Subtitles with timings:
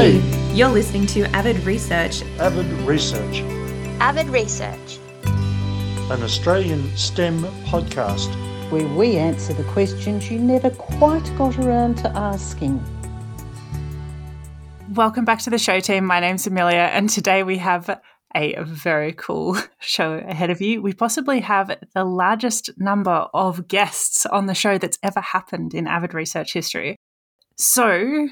[0.00, 0.22] Hey,
[0.54, 2.22] You're listening to Avid Research.
[2.38, 3.40] Avid Research,
[4.00, 4.98] Avid Research.
[5.24, 8.30] an Australian STEM podcast.
[8.70, 12.82] where we answer the questions you never quite got around to asking.
[14.94, 16.06] Welcome back to the show team.
[16.06, 18.00] My name's Amelia, and today we have
[18.34, 20.80] a very cool show ahead of you.
[20.80, 25.86] We possibly have the largest number of guests on the show that's ever happened in
[25.86, 26.96] Avid Research history.
[27.58, 28.30] So,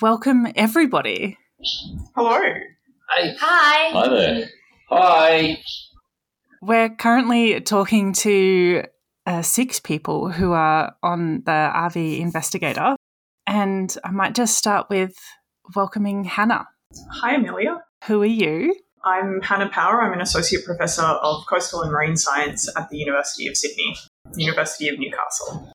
[0.00, 1.36] welcome everybody.
[2.14, 2.38] Hello.
[2.40, 3.34] Hey.
[3.38, 3.90] Hi.
[3.90, 4.48] Hi there.
[4.88, 5.58] Hi.
[6.62, 8.84] We're currently talking to
[9.26, 12.96] uh, six people who are on the RV Investigator,
[13.46, 15.16] and I might just start with
[15.74, 16.66] welcoming Hannah.
[17.12, 17.82] Hi, Amelia.
[18.04, 18.74] Who are you?
[19.04, 20.02] I'm Hannah Power.
[20.02, 23.96] I'm an Associate Professor of Coastal and Marine Science at the University of Sydney,
[24.36, 25.72] University of Newcastle.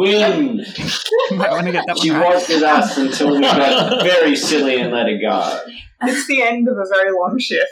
[0.00, 0.56] Win.
[1.32, 2.34] Might want to get that one She right.
[2.34, 5.60] was with us until we got very silly and let her go.
[6.02, 7.70] It's the end of a very long shift.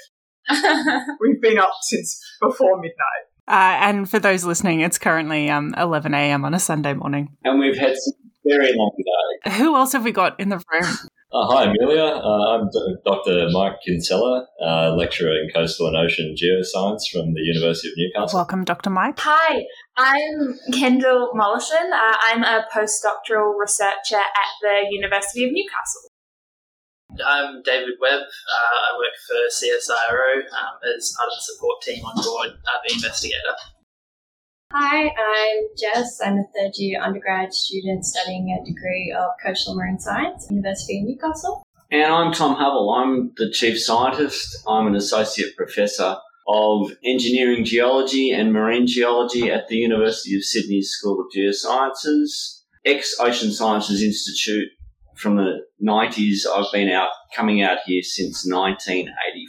[1.21, 3.25] We've been up since before midnight.
[3.49, 6.45] Uh, and for those listening, it's currently um, 11 a.m.
[6.45, 7.35] on a Sunday morning.
[7.45, 8.15] And we've had some
[8.45, 8.93] very long
[9.45, 9.55] days.
[9.57, 10.95] Who else have we got in the room?
[11.31, 12.05] Uh, hi, Amelia.
[12.05, 12.71] Uh, I'm
[13.05, 13.51] Dr.
[13.53, 18.39] Mike Kinsela, uh, lecturer in coastal and ocean geoscience from the University of Newcastle.
[18.39, 18.89] Welcome, Dr.
[18.89, 19.19] Mike.
[19.19, 19.65] Hi,
[19.99, 21.93] I'm Kendall Mollison.
[21.93, 26.09] Uh, I'm a postdoctoral researcher at the University of Newcastle.
[27.27, 28.23] I'm David Webb.
[28.23, 32.79] Uh, I work for CSIRO um, as part of the support team on board uh,
[32.87, 33.53] the Investigator.
[34.71, 36.21] Hi, I'm Jess.
[36.23, 41.01] I'm a third year undergrad student studying a degree of coastal marine science at University
[41.01, 41.63] of Newcastle.
[41.91, 42.91] And I'm Tom Hubble.
[42.91, 44.59] I'm the chief scientist.
[44.67, 50.83] I'm an associate professor of engineering geology and marine geology at the University of Sydney
[50.83, 54.69] School of Geosciences, ex Ocean Sciences Institute
[55.17, 56.41] from the 90s.
[56.47, 59.48] I've been out coming out here since 1984.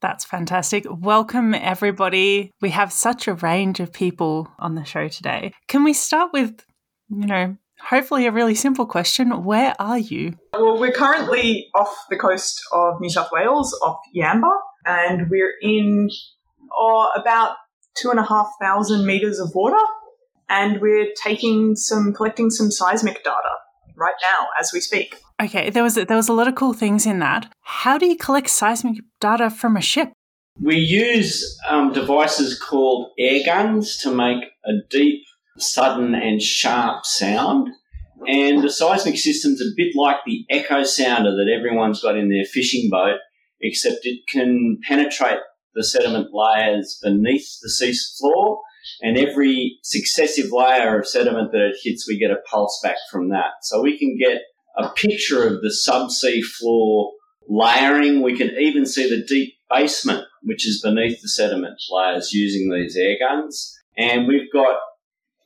[0.00, 0.86] That's fantastic.
[0.88, 2.52] Welcome, everybody.
[2.62, 5.52] We have such a range of people on the show today.
[5.68, 6.64] Can we start with,
[7.10, 9.44] you know, hopefully a really simple question?
[9.44, 10.38] Where are you?
[10.54, 14.52] Well, we're currently off the coast of New South Wales, off Yamba,
[14.86, 16.08] and we're in
[16.74, 17.56] oh, about
[17.94, 19.84] two and a half thousand meters of water,
[20.48, 23.50] and we're taking some, collecting some seismic data
[23.96, 25.16] right now as we speak.
[25.40, 27.50] Okay, there was there was a lot of cool things in that.
[27.62, 30.12] How do you collect seismic data from a ship?
[30.60, 35.22] We use um, devices called air guns to make a deep,
[35.56, 37.70] sudden, and sharp sound.
[38.26, 42.44] And the seismic system's a bit like the echo sounder that everyone's got in their
[42.44, 43.16] fishing boat,
[43.62, 45.38] except it can penetrate
[45.74, 48.60] the sediment layers beneath the sea floor.
[49.00, 53.30] And every successive layer of sediment that it hits, we get a pulse back from
[53.30, 53.52] that.
[53.62, 54.42] So we can get
[54.76, 57.12] a picture of the subsea floor
[57.48, 58.22] layering.
[58.22, 62.96] We can even see the deep basement, which is beneath the sediment layers, using these
[62.96, 63.76] air guns.
[63.96, 64.76] And we've got,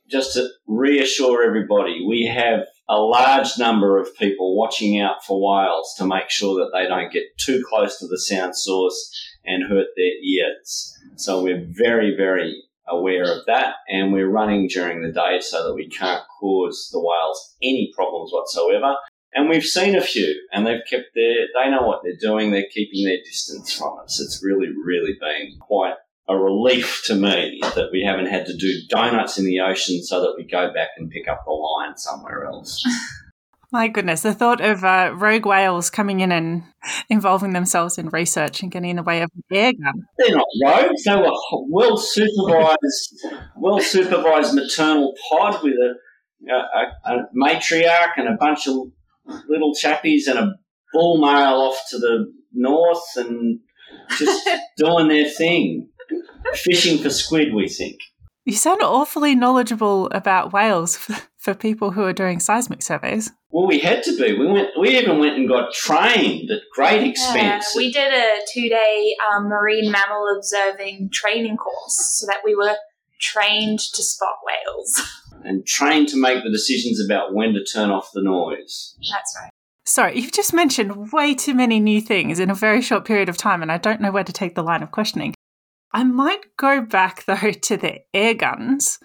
[0.09, 5.93] just to reassure everybody, we have a large number of people watching out for whales
[5.97, 9.11] to make sure that they don't get too close to the sound source
[9.43, 10.93] and hurt their ears.
[11.15, 15.73] So we're very, very aware of that and we're running during the day so that
[15.73, 18.95] we can't cause the whales any problems whatsoever.
[19.35, 22.51] And we've seen a few and they've kept their, they know what they're doing.
[22.51, 24.21] They're keeping their distance from us.
[24.21, 25.95] It's really, really been quite
[26.27, 30.21] a relief to me that we haven't had to do donuts in the ocean so
[30.21, 32.83] that we go back and pick up the line somewhere else.
[33.71, 36.63] My goodness, the thought of uh, rogue whales coming in and
[37.09, 40.05] involving themselves in research and getting in the way of an air gun.
[40.17, 41.03] They're not rogues.
[41.03, 41.33] They were
[41.69, 43.25] well supervised,
[43.57, 48.91] well supervised maternal pod with a, a, a matriarch and a bunch of
[49.47, 50.53] little chappies and a
[50.93, 53.59] bull male off to the north and
[54.17, 55.89] just doing their thing,
[56.53, 57.53] fishing for squid.
[57.53, 57.97] We think.
[58.45, 63.31] You sound awfully knowledgeable about whales for, for people who are doing seismic surveys.
[63.49, 64.37] Well, we had to be.
[64.37, 64.69] We went.
[64.79, 67.73] We even went and got trained at great expense.
[67.75, 72.75] we did a two day um, marine mammal observing training course so that we were
[73.19, 75.01] trained to spot whales.
[75.45, 78.95] and trained to make the decisions about when to turn off the noise.
[79.11, 79.51] That's right.
[79.85, 83.37] Sorry, you've just mentioned way too many new things in a very short period of
[83.37, 85.35] time, and I don't know where to take the line of questioning.
[85.93, 88.99] I might go back though to the air guns.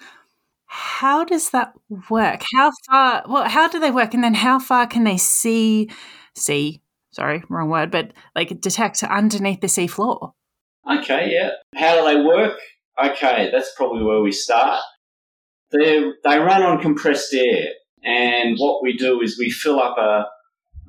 [0.66, 1.72] How does that
[2.08, 2.42] work?
[2.54, 3.24] How far?
[3.28, 4.14] Well, how do they work?
[4.14, 5.90] And then how far can they see?
[6.36, 10.32] See, sorry, wrong word, but like detect underneath the sea floor?
[10.90, 11.50] Okay, yeah.
[11.74, 12.58] How do they work?
[13.04, 14.80] Okay, that's probably where we start.
[15.72, 17.68] They they run on compressed air,
[18.02, 20.26] and what we do is we fill up a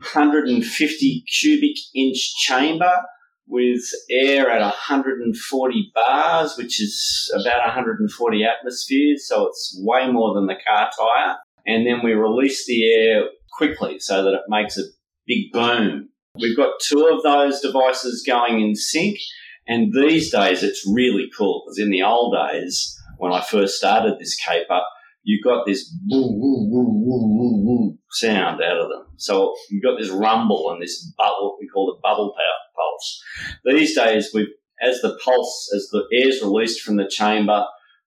[0.02, 2.92] 150 cubic inch chamber
[3.48, 10.48] with air at 140 bars, which is about 140 atmospheres, so it's way more than
[10.48, 11.38] the car tyre.
[11.68, 14.84] And then we release the air quickly so that it makes a
[15.28, 16.10] big boom.
[16.40, 19.18] We've got two of those devices going in sync,
[19.68, 24.18] and these days it's really cool because in the old days, when I first started
[24.18, 24.82] this caper,
[25.22, 29.06] you got this woo, woo, woo, woo, woo, woo sound out of them.
[29.18, 32.34] So you got this rumble and this bubble, we call it bubble
[32.76, 33.24] pulse.
[33.64, 34.52] These days, we
[34.82, 37.64] as the pulse, as the air's released from the chamber,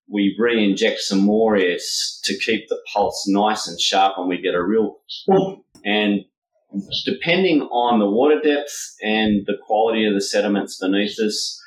[0.08, 1.78] we re-inject some more air
[2.24, 4.98] to keep the pulse nice and sharp, and we get a real.
[5.84, 6.22] And
[7.04, 11.62] depending on the water depth and the quality of the sediments beneath us,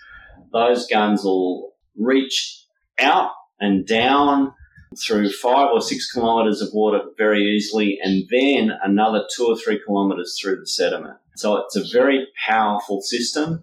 [0.52, 2.57] those guns will reach
[3.00, 4.54] out and down
[5.06, 9.80] through five or six kilometres of water very easily, and then another two or three
[9.86, 11.18] kilometres through the sediment.
[11.36, 13.62] So it's a very powerful system.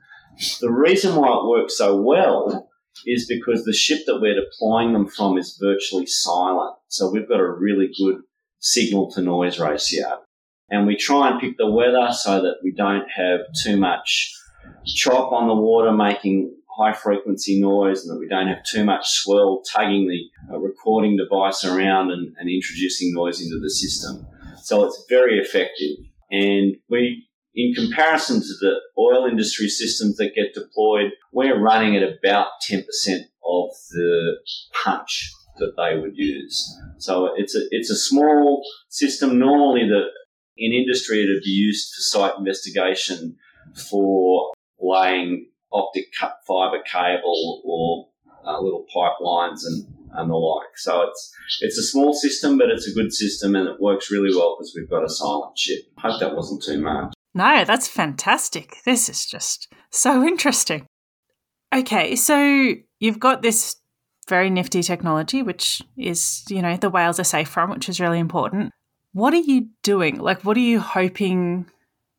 [0.61, 2.69] The reason why it works so well
[3.07, 6.77] is because the ship that we're deploying them from is virtually silent.
[6.89, 8.19] So we've got a really good
[8.61, 10.21] signal to noise ratio.
[10.71, 14.33] And we try and pick the weather so that we don't have too much
[14.87, 19.09] chop on the water making high frequency noise and that we don't have too much
[19.09, 24.27] swell tugging the uh, recording device around and, and introducing noise into the system.
[24.63, 25.97] So it's very effective.
[26.31, 32.03] And we, in comparison to the oil industry systems that get deployed, we're running at
[32.03, 32.83] about 10%
[33.45, 34.37] of the
[34.83, 36.77] punch that they would use.
[36.99, 39.39] So it's a, it's a small system.
[39.39, 40.07] Normally the,
[40.57, 43.37] in industry it'd be used for site investigation
[43.91, 46.07] for laying optic
[46.47, 48.09] fiber cable or
[48.47, 50.77] uh, little pipelines and, and the like.
[50.77, 54.35] So it's it's a small system, but it's a good system and it works really
[54.35, 55.81] well because we've got a silent ship.
[55.99, 57.13] Hope that wasn't too much.
[57.35, 58.77] No, that's fantastic.
[58.85, 60.87] This is just so interesting.
[61.75, 63.77] Okay, so you've got this
[64.29, 68.21] very nifty technology, which is, you know, the whales are safe from, which is really
[68.21, 68.73] important.
[69.13, 70.19] What are you doing?
[70.19, 71.67] Like, what are you hoping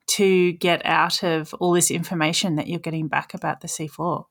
[0.07, 4.25] to get out of all this information that you're getting back about the seafloor?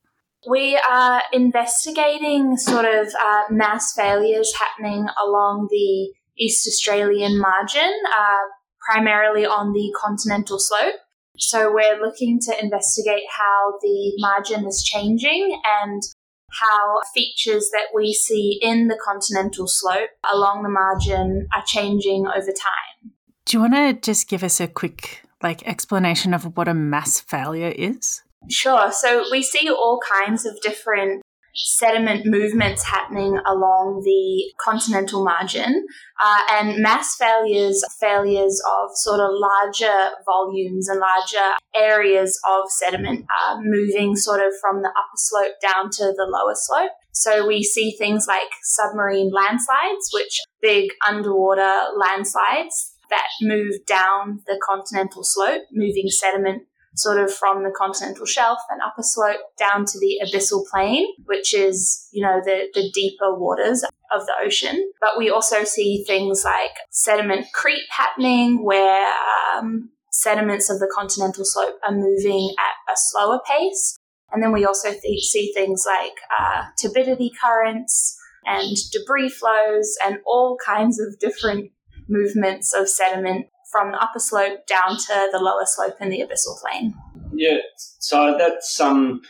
[0.48, 8.44] We are investigating sort of uh, mass failures happening along the East Australian margin, uh,
[8.80, 10.96] primarily on the continental slope.
[11.38, 16.02] So we're looking to investigate how the margin is changing and
[16.60, 22.52] how features that we see in the continental slope along the margin are changing over
[22.52, 23.12] time.
[23.44, 27.20] Do you want to just give us a quick like explanation of what a mass
[27.20, 28.22] failure is?
[28.50, 28.90] Sure.
[28.90, 31.22] So we see all kinds of different
[31.54, 35.86] sediment movements happening along the continental margin,
[36.22, 43.24] uh, and mass failures, failures of sort of larger volumes and larger areas of sediment
[43.40, 46.90] uh, moving sort of from the upper slope down to the lower slope.
[47.12, 54.60] So we see things like submarine landslides, which big underwater landslides that move down the
[54.66, 56.62] continental slope, moving sediment
[56.96, 61.54] sort of from the continental shelf and upper slope down to the abyssal plain, which
[61.54, 63.82] is, you know, the, the deeper waters
[64.12, 64.90] of the ocean.
[65.00, 69.12] But we also see things like sediment creep happening where
[69.56, 73.98] um, sediments of the continental slope are moving at a slower pace.
[74.30, 78.16] And then we also th- see things like uh, turbidity currents
[78.46, 81.70] and debris flows and all kinds of different
[82.08, 86.60] movements of sediment from the upper slope down to the lower slope in the abyssal
[86.60, 86.94] plain.
[87.34, 89.22] Yeah, so that's um,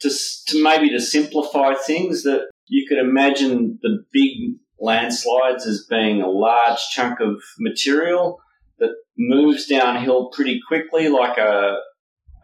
[0.00, 6.22] just to maybe to simplify things that you could imagine the big landslides as being
[6.22, 8.40] a large chunk of material
[8.78, 11.76] that moves downhill pretty quickly, like a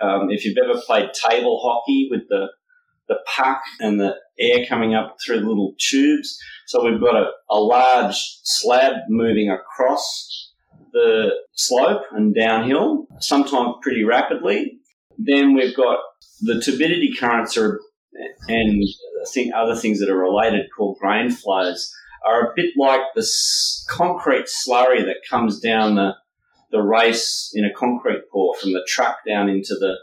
[0.00, 2.48] um, if you've ever played table hockey with the
[3.08, 6.38] the puck and the air coming up through the little tubes.
[6.68, 10.52] So we've got a, a large slab moving across
[10.92, 14.78] the slope and downhill, sometimes pretty rapidly.
[15.16, 15.96] Then we've got
[16.42, 17.80] the turbidity currents are,
[18.48, 18.84] and
[19.32, 21.90] think other things that are related called grain flows
[22.26, 23.26] are a bit like the
[23.88, 26.16] concrete slurry that comes down the,
[26.70, 29.94] the race in a concrete pour from the truck down into the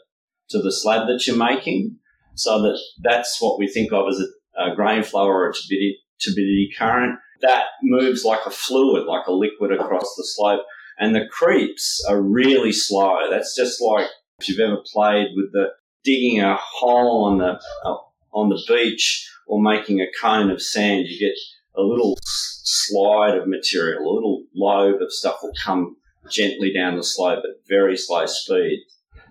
[0.50, 1.98] to the slab that you're making.
[2.34, 6.00] So that that's what we think of as a, a grain flow or a turbidity,
[6.24, 7.19] turbidity current.
[7.41, 10.62] That moves like a fluid, like a liquid across the slope.
[10.98, 13.29] And the creeps are really slow.
[13.29, 14.07] That's just like
[14.39, 15.67] if you've ever played with the
[16.03, 17.98] digging a hole on the uh,
[18.34, 21.38] on the beach or making a cone of sand, you get
[21.77, 25.98] a little slide of material, a little lobe of stuff will come
[26.29, 28.86] gently down the slope at very slow speed.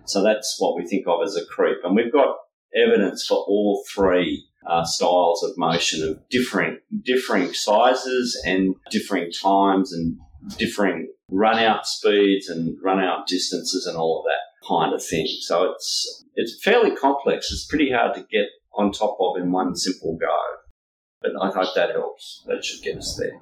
[0.05, 1.77] So that's what we think of as a creep.
[1.83, 2.37] And we've got
[2.75, 9.93] evidence for all three uh, styles of motion of different, differing sizes and differing times
[9.93, 10.17] and
[10.57, 15.27] differing run out speeds and run out distances and all of that kind of thing.
[15.41, 17.51] So it's, it's fairly complex.
[17.51, 20.37] It's pretty hard to get on top of in one simple go.
[21.21, 22.43] But I hope that helps.
[22.47, 23.41] That should get us there.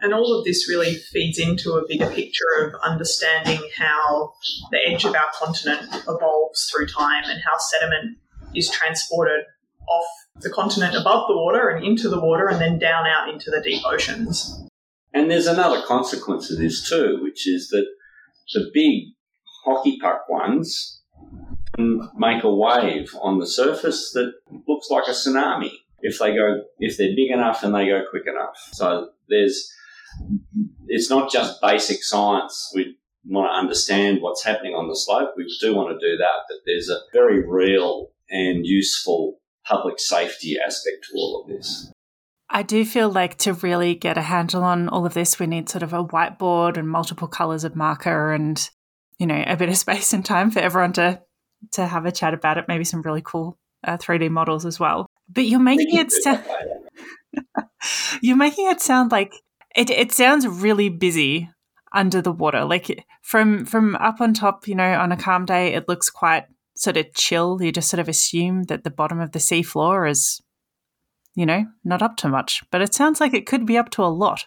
[0.00, 4.32] And all of this really feeds into a bigger picture of understanding how
[4.70, 8.18] the edge of our continent evolves through time and how sediment
[8.54, 9.44] is transported
[9.88, 10.06] off
[10.40, 13.60] the continent above the water and into the water and then down out into the
[13.60, 14.64] deep oceans.
[15.12, 17.86] And there's another consequence of this too, which is that
[18.54, 19.14] the big
[19.64, 21.02] hockey puck ones
[21.78, 24.32] make a wave on the surface that
[24.66, 28.24] looks like a tsunami if they go if they're big enough and they go quick
[28.26, 28.56] enough.
[28.72, 29.72] So there's
[30.86, 32.72] it's not just basic science.
[32.74, 35.34] We want to understand what's happening on the slope.
[35.36, 39.37] We do want to do that, but there's a very real and useful
[39.68, 41.92] public safety aspect to all of this.
[42.50, 45.68] I do feel like to really get a handle on all of this, we need
[45.68, 48.70] sort of a whiteboard and multiple colors of marker and,
[49.18, 51.22] you know, a bit of space and time for everyone to
[51.72, 52.66] to have a chat about it.
[52.68, 55.06] Maybe some really cool uh, 3D models as well.
[55.28, 56.44] But you're making it sound
[58.22, 59.34] you're making it sound like
[59.76, 59.90] it.
[59.90, 61.50] It sounds really busy
[61.92, 62.64] under the water.
[62.64, 66.46] Like from from up on top, you know, on a calm day, it looks quite
[66.78, 67.58] sort of chill.
[67.60, 70.40] You just sort of assume that the bottom of the sea floor is,
[71.34, 72.62] you know, not up to much.
[72.70, 74.46] But it sounds like it could be up to a lot.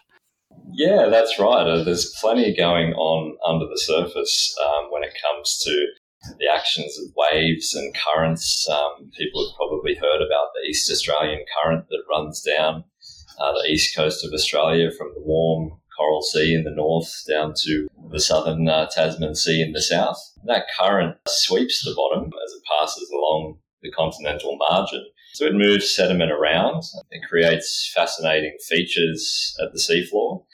[0.72, 1.66] Yeah, that's right.
[1.66, 5.86] Uh, there's plenty going on under the surface um, when it comes to
[6.38, 8.66] the actions of waves and currents.
[8.68, 12.84] Um, people have probably heard about the East Australian current that runs down
[13.38, 15.72] uh, the east coast of Australia from the warm
[16.02, 20.18] Coral Sea in the north down to the southern uh, Tasman Sea in the south.
[20.44, 25.04] That current sweeps the bottom as it passes along the continental margin.
[25.34, 26.82] So it moves sediment around.
[27.10, 30.44] It creates fascinating features at the seafloor.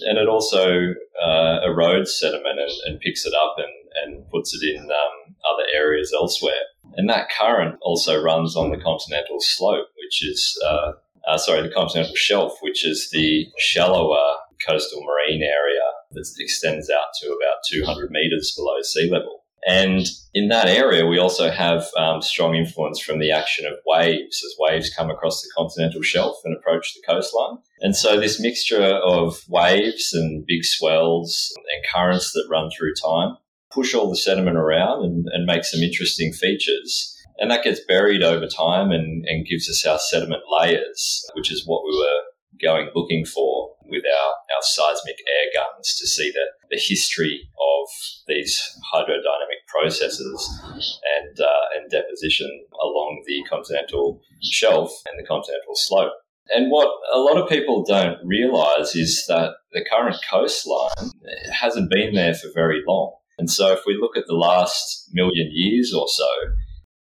[0.00, 4.74] And it also uh, erodes sediment and, and, picks it up and, and puts it
[4.74, 6.52] in um, other areas elsewhere.
[6.94, 10.92] And that current also runs on the continental slope, which is, uh,
[11.26, 14.20] uh, sorry, the continental shelf, which is the shallower
[14.66, 15.82] coastal marine area
[16.12, 19.44] that extends out to about 200 meters below sea level.
[19.66, 24.40] And in that area, we also have um, strong influence from the action of waves
[24.44, 27.58] as waves come across the continental shelf and approach the coastline.
[27.80, 33.38] And so, this mixture of waves and big swells and currents that run through time
[33.72, 37.12] push all the sediment around and, and make some interesting features.
[37.38, 41.66] And that gets buried over time and, and gives us our sediment layers, which is
[41.66, 42.22] what we were
[42.62, 47.88] going looking for with our, our seismic air guns to see the, the history of
[48.26, 48.60] these
[48.92, 52.50] hydrodynamic processes and, uh, and deposition
[52.82, 56.12] along the continental shelf and the continental slope.
[56.48, 61.10] And what a lot of people don't realize is that the current coastline
[61.52, 63.16] hasn't been there for very long.
[63.38, 66.28] And so if we look at the last million years or so,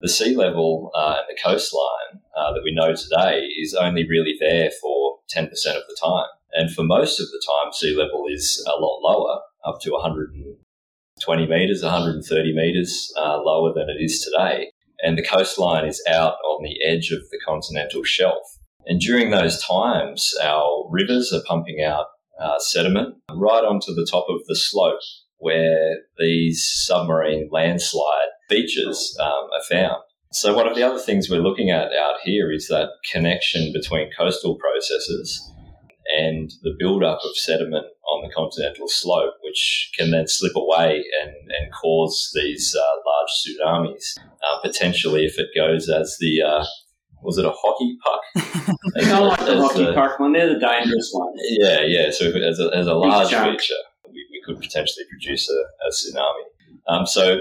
[0.01, 4.37] the sea level uh, and the coastline uh, that we know today is only really
[4.39, 6.29] there for 10% of the time.
[6.57, 11.47] And for most of the time, sea level is a lot lower, up to 120
[11.47, 14.71] metres, 130 metres uh, lower than it is today.
[15.01, 18.43] And the coastline is out on the edge of the continental shelf.
[18.87, 22.07] And during those times, our rivers are pumping out
[22.41, 25.01] uh, sediment right onto the top of the slope
[25.39, 30.03] where these submarine landslide features um, are found.
[30.33, 34.11] So, one of the other things we're looking at out here is that connection between
[34.17, 35.53] coastal processes
[36.19, 41.31] and the buildup of sediment on the continental slope, which can then slip away and,
[41.31, 46.65] and cause these uh, large tsunamis, uh, potentially if it goes as the uh,
[47.23, 48.77] was it a hockey puck?
[48.95, 50.33] They don't like the hockey puck one.
[50.33, 51.41] They're the dangerous ones.
[51.59, 52.11] Yeah, yeah.
[52.11, 53.75] So as a, as a large feature,
[54.07, 56.45] we, we, could potentially produce a, a tsunami.
[56.89, 57.37] Um, so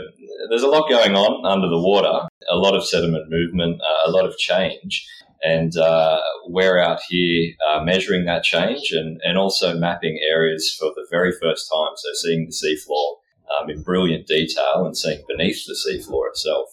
[0.50, 4.12] there's a lot going on under the water, a lot of sediment movement, uh, a
[4.12, 5.07] lot of change.
[5.45, 10.89] And uh, we're out here uh, measuring that change and, and also mapping areas for
[10.95, 11.91] the very first time.
[11.95, 13.17] So seeing the seafloor
[13.61, 16.69] um, in brilliant detail and seeing beneath the seafloor itself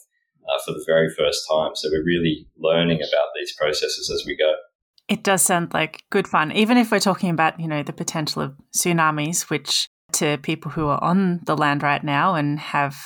[0.49, 1.73] uh, for the very first time.
[1.75, 4.55] So we're really learning about these processes as we go.
[5.07, 8.41] It does sound like good fun, even if we're talking about, you know, the potential
[8.41, 12.97] of tsunamis, which to people who are on the land right now and have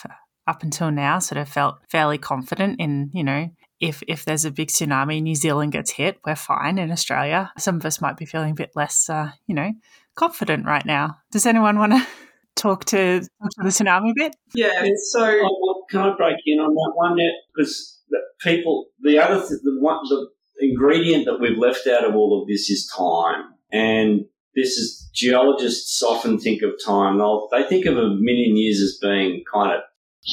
[0.47, 3.49] up until now sort of felt fairly confident in, you know,
[3.81, 7.53] if if there's a big tsunami, New Zealand gets hit, we're fine in Australia.
[7.59, 9.73] Some of us might be feeling a bit less, uh, you know,
[10.15, 11.19] confident right now.
[11.31, 12.07] Does anyone want to
[12.57, 14.37] talk to, talk to the tsunami a bit?
[14.55, 15.25] Yeah, so.
[15.25, 17.19] Oh, well, can I break in on that one?
[17.19, 17.35] Yet?
[17.55, 18.01] Because
[18.41, 20.29] people, the other, th- the one, the
[20.61, 23.45] ingredient that we've left out of all of this is time.
[23.73, 24.23] And
[24.55, 27.19] this is geologists often think of time.
[27.19, 29.81] They'll, they think of a million years as being kind of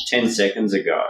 [0.08, 1.02] 10 seconds ago.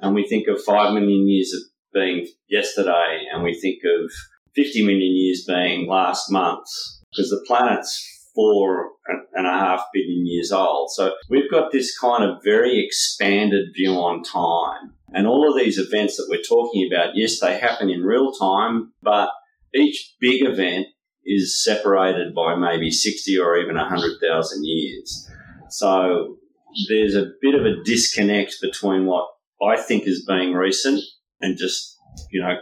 [0.00, 3.24] And we think of 5 million years as being yesterday.
[3.32, 4.10] And we think of
[4.54, 6.66] 50 million years being last month
[7.10, 8.90] because the planet's four
[9.34, 10.90] and a half billion years old.
[10.92, 14.94] So we've got this kind of very expanded view on time.
[15.12, 18.92] And all of these events that we're talking about, yes, they happen in real time,
[19.02, 19.30] but
[19.74, 20.86] each big event
[21.24, 25.28] is separated by maybe 60 or even 100,000 years.
[25.70, 26.36] So
[26.88, 29.26] there's a bit of a disconnect between what
[29.62, 31.00] I think is being recent
[31.40, 31.96] and just,
[32.30, 32.56] you know,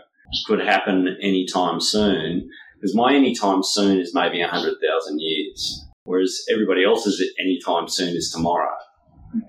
[0.47, 2.49] could happen anytime soon.
[2.75, 8.75] Because my anytime soon is maybe 100,000 years, whereas everybody else's anytime soon is tomorrow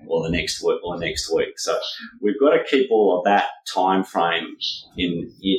[0.06, 1.58] or the next week or next week.
[1.58, 1.78] So
[2.20, 4.56] we've got to keep all of that time frame
[4.96, 5.58] in, in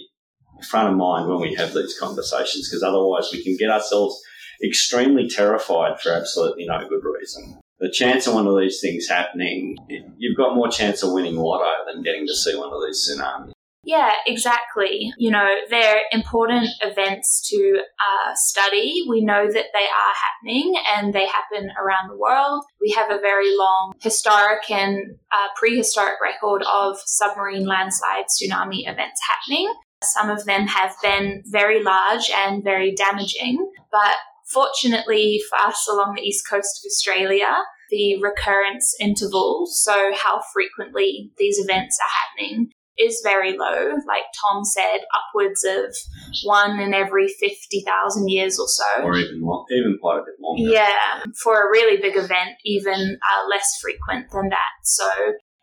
[0.64, 4.22] front of mind when we have these conversations because otherwise we can get ourselves
[4.64, 7.60] extremely terrified for absolutely no good reason.
[7.80, 9.78] The chance of one of these things happening,
[10.18, 13.52] you've got more chance of winning lotto than getting to see one of these tsunamis.
[13.84, 15.14] Yeah, exactly.
[15.18, 19.06] You know, they're important events to uh, study.
[19.08, 22.66] We know that they are happening and they happen around the world.
[22.82, 29.22] We have a very long historic and uh, prehistoric record of submarine landslide tsunami events
[29.30, 29.74] happening.
[30.04, 34.16] Some of them have been very large and very damaging, but
[34.52, 41.32] fortunately for us along the east coast of Australia, the recurrence interval, so how frequently
[41.38, 43.92] these events are happening, is very low.
[44.08, 45.96] Like Tom said, upwards of
[46.44, 49.04] one in every 50,000 years or so.
[49.04, 50.62] Or even, even quite a bit longer.
[50.62, 51.24] Yeah.
[51.42, 54.84] For a really big event, even uh, less frequent than that.
[54.84, 55.10] So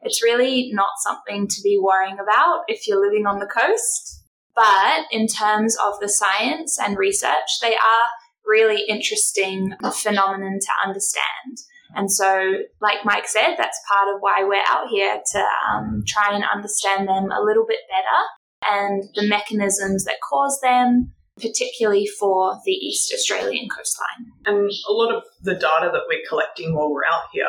[0.01, 4.25] it's really not something to be worrying about if you're living on the coast.
[4.55, 8.09] But in terms of the science and research, they are
[8.47, 11.59] really interesting phenomenon to understand.
[11.97, 16.35] And so, like Mike said, that's part of why we're out here to um, try
[16.35, 22.61] and understand them a little bit better and the mechanisms that cause them, particularly for
[22.67, 24.33] the East Australian coastline.
[24.45, 27.49] And a lot of the data that we're collecting while we're out here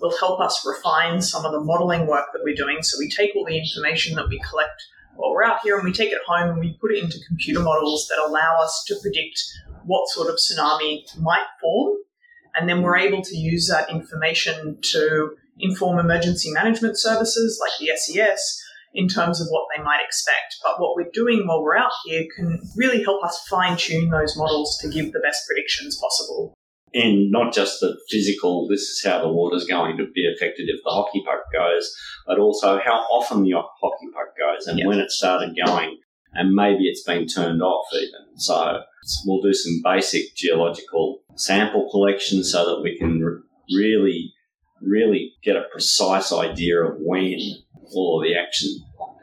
[0.00, 2.82] will help us refine some of the modelling work that we're doing.
[2.82, 4.82] So we take all the information that we collect
[5.16, 7.60] while we're out here and we take it home and we put it into computer
[7.60, 9.42] models that allow us to predict
[9.84, 11.97] what sort of tsunami might form
[12.58, 17.96] and then we're able to use that information to inform emergency management services like the
[17.96, 18.62] SES
[18.94, 20.56] in terms of what they might expect.
[20.64, 24.36] But what we're doing while we're out here can really help us fine tune those
[24.36, 26.54] models to give the best predictions possible.
[26.94, 30.80] And not just the physical, this is how the water's going to be affected if
[30.84, 31.94] the hockey puck goes,
[32.26, 34.88] but also how often the hockey puck goes and yep.
[34.88, 35.98] when it started going.
[36.32, 38.36] And maybe it's been turned off even.
[38.36, 38.82] So
[39.26, 43.42] we'll do some basic geological sample collection so that we can
[43.74, 44.32] really,
[44.80, 47.38] really get a precise idea of when
[47.92, 48.68] all of the action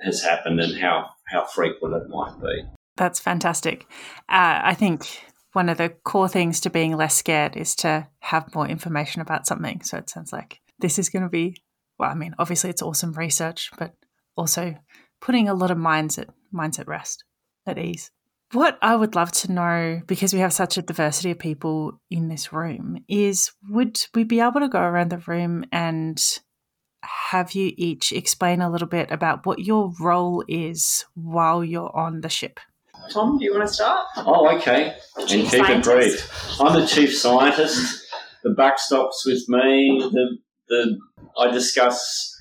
[0.03, 2.63] has happened and how, how frequent it might be.
[2.97, 3.85] That's fantastic.
[4.29, 8.53] Uh, I think one of the core things to being less scared is to have
[8.55, 9.81] more information about something.
[9.83, 11.55] So it sounds like this is going to be,
[11.97, 13.93] well, I mean, obviously it's awesome research, but
[14.35, 14.75] also
[15.25, 17.23] putting a lot of minds at minds at rest,
[17.65, 18.11] at ease.
[18.51, 22.27] What I would love to know, because we have such a diversity of people in
[22.27, 26.23] this room, is would we be able to go around the room and
[27.01, 32.21] have you each explain a little bit about what your role is while you're on
[32.21, 32.59] the ship?
[33.11, 34.05] Tom, do you want to start?
[34.17, 34.95] Oh, okay.
[35.17, 36.61] and keep it brief.
[36.61, 38.05] I'm the chief scientist.
[38.43, 39.99] The backstop's with me.
[39.99, 40.99] The the
[41.37, 42.31] I discuss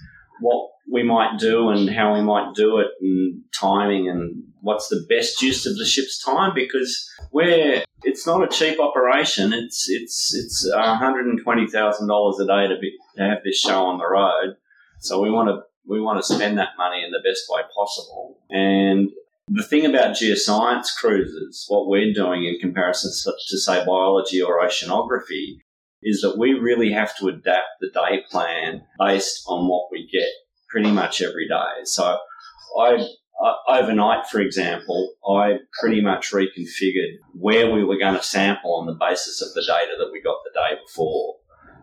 [0.40, 5.05] what we might do and how we might do it and timing and what's the
[5.09, 9.53] best use of the ship's time because we're it's not a cheap operation.
[9.53, 13.38] It's it's it's one hundred and twenty thousand dollars a day to be to have
[13.44, 14.57] this show on the road.
[15.01, 18.38] So we want to we want to spend that money in the best way possible.
[18.51, 19.11] And
[19.49, 23.11] the thing about geoscience cruises, what we're doing in comparison
[23.49, 25.59] to say biology or oceanography,
[26.03, 30.31] is that we really have to adapt the day plan based on what we get
[30.75, 31.85] pretty much every day.
[31.85, 32.19] So
[32.81, 33.07] I
[33.41, 38.87] uh, overnight, for example, I pretty much reconfigured where we were going to sample on
[38.87, 41.37] the basis of the data that we got the day before.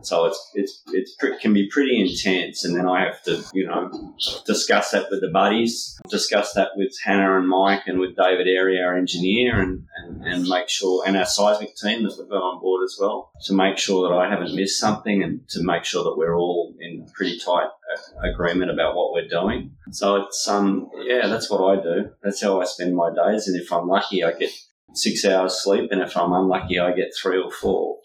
[0.04, 4.16] So it's it's pre- can be pretty intense, and then I have to you know
[4.46, 8.82] discuss that with the buddies, discuss that with Hannah and Mike, and with David Airy,
[8.82, 12.60] our engineer, and, and and make sure, and our seismic team that we've got on
[12.60, 16.04] board as well, to make sure that I haven't missed something, and to make sure
[16.04, 19.72] that we're all in pretty tight uh, agreement about what we're doing.
[19.92, 22.10] So it's um yeah, that's what I do.
[22.24, 24.52] That's how I spend my days, and if I'm lucky, I get
[24.94, 27.98] six hours sleep, and if I'm unlucky, I get three or four.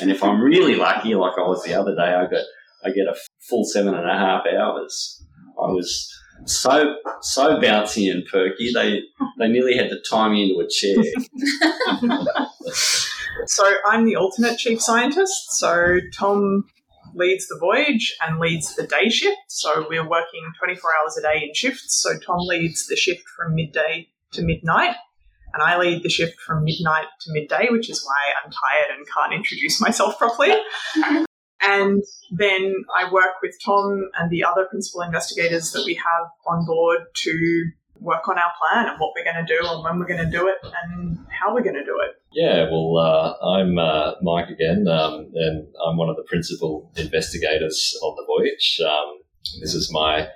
[0.00, 2.44] And if I'm really lucky, like I was the other day, I got
[2.84, 3.16] I get a
[3.48, 5.24] full seven and a half hours.
[5.62, 6.08] I was
[6.46, 8.72] so so bouncy and perky.
[8.72, 9.02] They
[9.38, 10.96] they nearly had to tie me into a chair.
[13.46, 15.52] So I'm the alternate chief scientist.
[15.52, 16.64] So Tom
[17.14, 19.36] leads the voyage and leads the day shift.
[19.48, 22.00] So we're working 24 hours a day in shifts.
[22.02, 24.96] So Tom leads the shift from midday to midnight.
[25.52, 29.06] And I lead the shift from midnight to midday, which is why I'm tired and
[29.06, 30.54] can't introduce myself properly.
[31.60, 36.64] and then I work with Tom and the other principal investigators that we have on
[36.66, 37.70] board to
[38.00, 40.30] work on our plan and what we're going to do and when we're going to
[40.30, 42.16] do it and how we're going to do it.
[42.32, 47.96] Yeah, well, uh, I'm uh, Mike again, um, and I'm one of the principal investigators
[48.02, 48.80] on the voyage.
[48.84, 49.18] Um,
[49.60, 50.28] this is my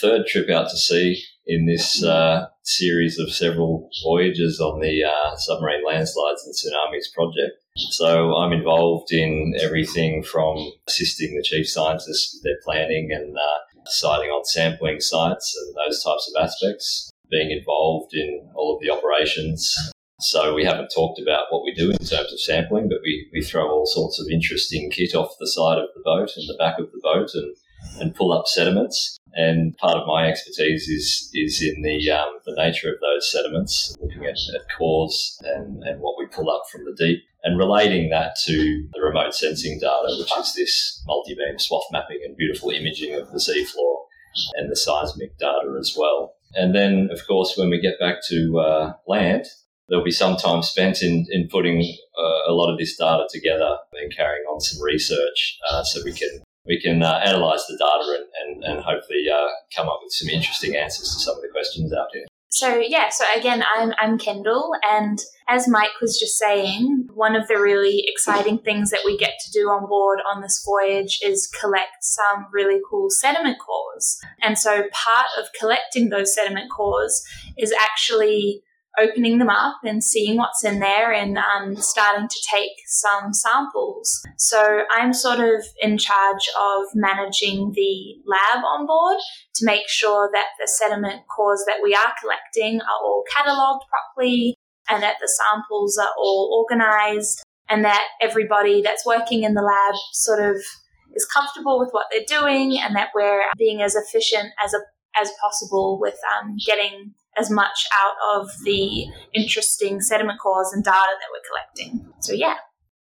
[0.00, 5.36] third trip out to sea in this uh, series of several voyages on the uh,
[5.36, 7.56] submarine landslides and tsunamis project.
[7.76, 13.58] So I'm involved in everything from assisting the chief scientists with their planning and uh,
[13.88, 18.90] deciding on sampling sites and those types of aspects, being involved in all of the
[18.90, 19.74] operations.
[20.20, 23.42] So we haven't talked about what we do in terms of sampling, but we, we
[23.42, 26.78] throw all sorts of interesting kit off the side of the boat and the back
[26.78, 27.54] of the boat and,
[28.00, 29.16] and pull up sediments.
[29.34, 33.94] And part of my expertise is is in the um, the nature of those sediments,
[34.00, 38.10] looking at, at cores and, and what we pull up from the deep, and relating
[38.10, 43.14] that to the remote sensing data, which is this multi-beam swath mapping and beautiful imaging
[43.14, 43.96] of the seafloor
[44.56, 46.34] and the seismic data as well.
[46.54, 49.46] And then, of course, when we get back to uh, land,
[49.88, 51.80] there'll be some time spent in, in putting
[52.18, 56.12] uh, a lot of this data together and carrying on some research uh, so we
[56.12, 60.12] can we can uh, analyze the data and, and, and hopefully uh, come up with
[60.12, 62.26] some interesting answers to some of the questions out here.
[62.50, 67.46] So yeah, so again, I'm I'm Kendall, and as Mike was just saying, one of
[67.46, 71.46] the really exciting things that we get to do on board on this voyage is
[71.60, 74.18] collect some really cool sediment cores.
[74.42, 77.22] And so part of collecting those sediment cores
[77.58, 78.62] is actually
[79.00, 84.22] opening them up and seeing what's in there and um, starting to take some samples.
[84.36, 89.18] So I'm sort of in charge of managing the lab on board
[89.56, 94.56] to make sure that the sediment cores that we are collecting are all catalogued properly
[94.88, 99.94] and that the samples are all organized and that everybody that's working in the lab
[100.12, 100.56] sort of
[101.14, 104.78] is comfortable with what they're doing and that we're being as efficient as a,
[105.20, 111.14] as possible with um, getting as much out of the interesting sediment cores and data
[111.20, 112.12] that we're collecting.
[112.20, 112.56] So, yeah.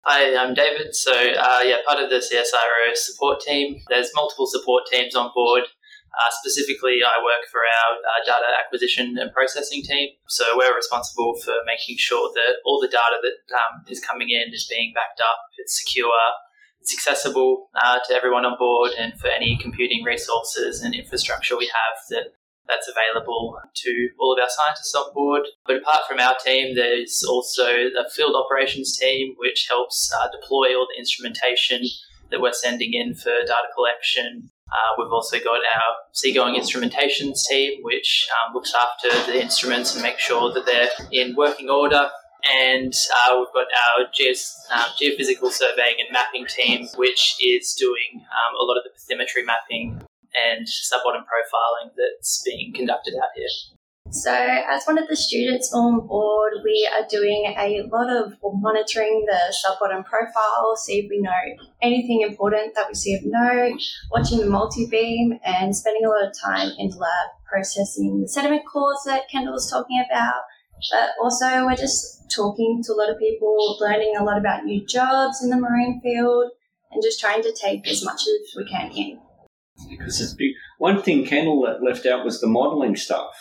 [0.04, 0.94] Hi, I'm David.
[0.94, 3.80] So, uh, yeah, part of the CSIRO support team.
[3.88, 5.62] There's multiple support teams on board.
[6.12, 10.10] Uh, specifically, I work for our uh, data acquisition and processing team.
[10.28, 14.52] So, we're responsible for making sure that all the data that um, is coming in
[14.52, 16.10] is being backed up, it's secure,
[16.80, 21.66] it's accessible uh, to everyone on board, and for any computing resources and infrastructure we
[21.66, 22.34] have that
[22.72, 25.42] that's available to all of our scientists on board.
[25.66, 30.74] But apart from our team, there's also a field operations team which helps uh, deploy
[30.74, 31.82] all the instrumentation
[32.30, 34.50] that we're sending in for data collection.
[34.72, 40.02] Uh, we've also got our seagoing instrumentations team, which um, looks after the instruments and
[40.02, 42.08] makes sure that they're in working order.
[42.50, 48.24] And uh, we've got our geos, uh, geophysical surveying and mapping team, which is doing
[48.32, 50.02] um, a lot of the bathymetry mapping
[50.34, 53.48] and sub-bottom profiling that's being conducted out here.
[54.10, 59.24] So, as one of the students on board, we are doing a lot of monitoring
[59.26, 61.30] the sub bottom profile, see if we know
[61.80, 66.26] anything important that we see of note, watching the multi beam, and spending a lot
[66.26, 70.42] of time in the lab processing the sediment cores that Kendall was talking about.
[70.90, 74.84] But also, we're just talking to a lot of people, learning a lot about new
[74.86, 76.50] jobs in the marine field,
[76.90, 79.20] and just trying to take as much as we can in
[79.88, 80.52] because it's big.
[80.78, 83.32] One thing Kendall left out was the modelling stuff.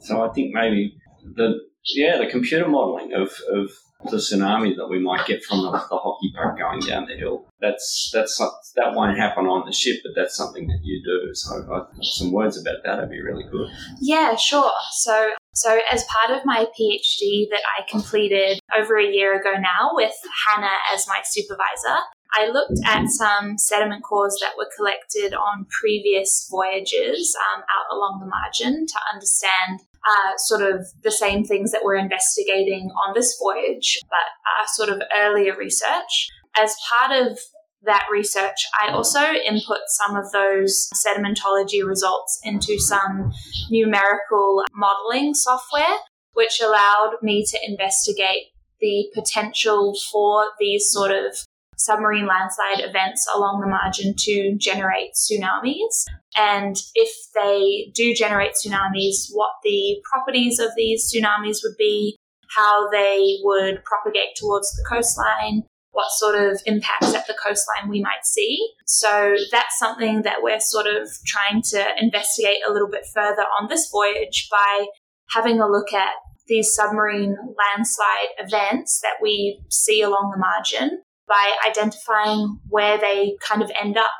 [0.00, 0.96] So I think maybe
[1.34, 3.70] the yeah the computer modelling of, of
[4.10, 7.46] the tsunami that we might get from the, the hockey puck going down the hill.
[7.60, 8.38] That's that's
[8.76, 11.34] that won't happen on the ship, but that's something that you do.
[11.34, 13.70] So I, some words about that would be really good.
[14.00, 14.72] Yeah, sure.
[14.92, 19.90] So so as part of my PhD that I completed over a year ago now
[19.92, 20.14] with
[20.46, 22.00] Hannah as my supervisor,
[22.34, 28.20] I looked at some sediment cores that were collected on previous voyages um, out along
[28.20, 33.38] the margin to understand uh, sort of the same things that we're investigating on this
[33.40, 36.28] voyage, but uh, sort of earlier research.
[36.56, 37.38] As part of
[37.84, 43.32] that research, I also input some of those sedimentology results into some
[43.70, 45.96] numerical modeling software,
[46.32, 48.48] which allowed me to investigate
[48.80, 51.36] the potential for these sort of
[51.76, 56.04] submarine landslide events along the margin to generate tsunamis.
[56.36, 62.16] And if they do generate tsunamis, what the properties of these tsunamis would be,
[62.56, 68.00] how they would propagate towards the coastline, what sort of impacts at the coastline we
[68.00, 68.66] might see.
[68.86, 73.68] So that's something that we're sort of trying to investigate a little bit further on
[73.68, 74.86] this voyage by
[75.30, 76.10] having a look at
[76.48, 83.62] these submarine landslide events that we see along the margin by identifying where they kind
[83.62, 84.10] of end up.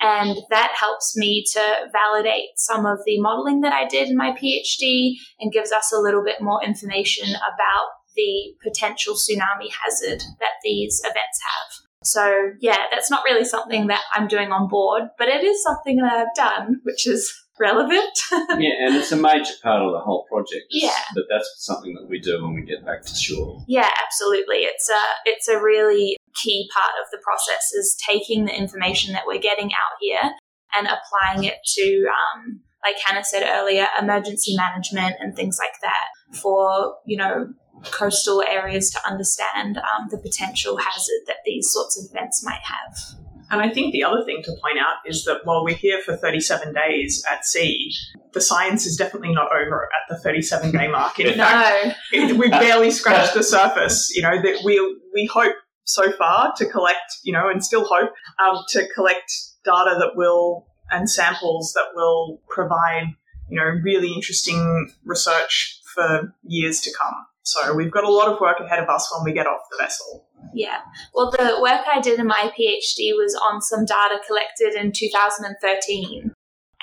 [0.00, 1.60] And that helps me to
[1.92, 6.00] validate some of the modeling that I did in my PhD and gives us a
[6.00, 11.82] little bit more information about the potential tsunami hazard that these events have.
[12.04, 15.98] So, yeah, that's not really something that I'm doing on board, but it is something
[15.98, 18.18] that I've done, which is relevant.
[18.32, 20.66] yeah, and it's a major part of the whole project.
[20.70, 20.90] Yeah.
[21.14, 23.64] But that's something that we do when we get back to shore.
[23.68, 24.58] Yeah, absolutely.
[24.58, 29.24] It's a it's a really key part of the process is taking the information that
[29.26, 30.32] we're getting out here
[30.72, 36.38] and applying it to um, like Hannah said earlier, emergency management and things like that
[36.40, 37.52] for, you know,
[37.84, 43.21] coastal areas to understand um, the potential hazard that these sorts of events might have.
[43.52, 46.16] And I think the other thing to point out is that while we're here for
[46.16, 47.92] 37 days at sea,
[48.32, 51.20] the science is definitely not over at the 37 day mark.
[51.20, 51.44] In no.
[51.44, 54.10] fact, it, we barely scratched the surface.
[54.16, 54.80] You know, that we,
[55.12, 58.12] we hope so far to collect, you know, and still hope
[58.42, 59.30] um, to collect
[59.66, 63.14] data that will and samples that will provide,
[63.50, 67.14] you know, really interesting research for years to come.
[67.42, 69.76] So we've got a lot of work ahead of us when we get off the
[69.76, 70.26] vessel.
[70.54, 70.78] Yeah.
[71.14, 76.32] Well, the work I did in my PhD was on some data collected in 2013.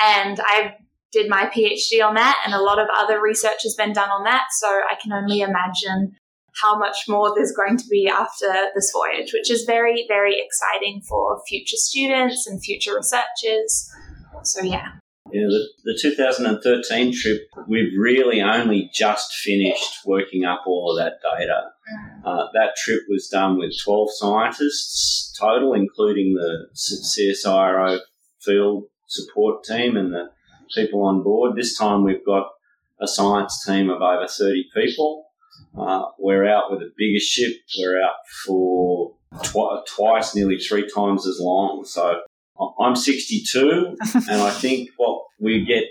[0.02, 0.76] And I
[1.12, 4.24] did my PhD on that, and a lot of other research has been done on
[4.24, 4.46] that.
[4.60, 6.16] So I can only imagine
[6.62, 11.02] how much more there's going to be after this voyage, which is very, very exciting
[11.08, 13.90] for future students and future researchers.
[14.44, 14.88] So, yeah.
[15.32, 21.20] Yeah, the, the 2013 trip, we've really only just finished working up all of that
[21.22, 21.70] data.
[22.26, 28.00] Uh, that trip was done with 12 scientists total, including the CSIRO
[28.42, 30.30] field support team and the
[30.76, 31.56] people on board.
[31.56, 32.50] This time we've got
[33.02, 35.26] a science team of over 30 people.
[35.78, 37.54] Uh, we're out with a bigger ship.
[37.78, 41.86] We're out for tw- twice, nearly three times as long.
[41.86, 42.22] So
[42.80, 43.98] I'm 62,
[44.30, 45.86] and I think what we get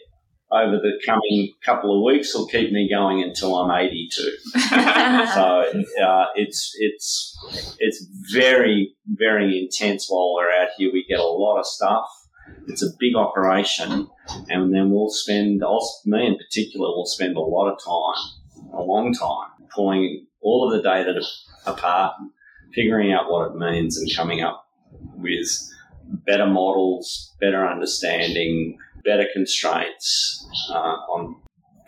[0.50, 4.36] over the coming couple of weeks will keep me going until I'm 82.
[4.68, 5.64] so
[6.02, 10.90] uh, it's it's it's very very intense while we're out here.
[10.92, 12.06] We get a lot of stuff.
[12.66, 14.08] It's a big operation,
[14.48, 15.62] and then we'll spend.
[16.06, 20.76] Me in particular will spend a lot of time, a long time, pulling all of
[20.76, 21.20] the data
[21.66, 22.14] apart,
[22.74, 24.66] figuring out what it means, and coming up
[25.16, 25.48] with
[26.26, 31.36] better models, better understanding, better constraints uh, on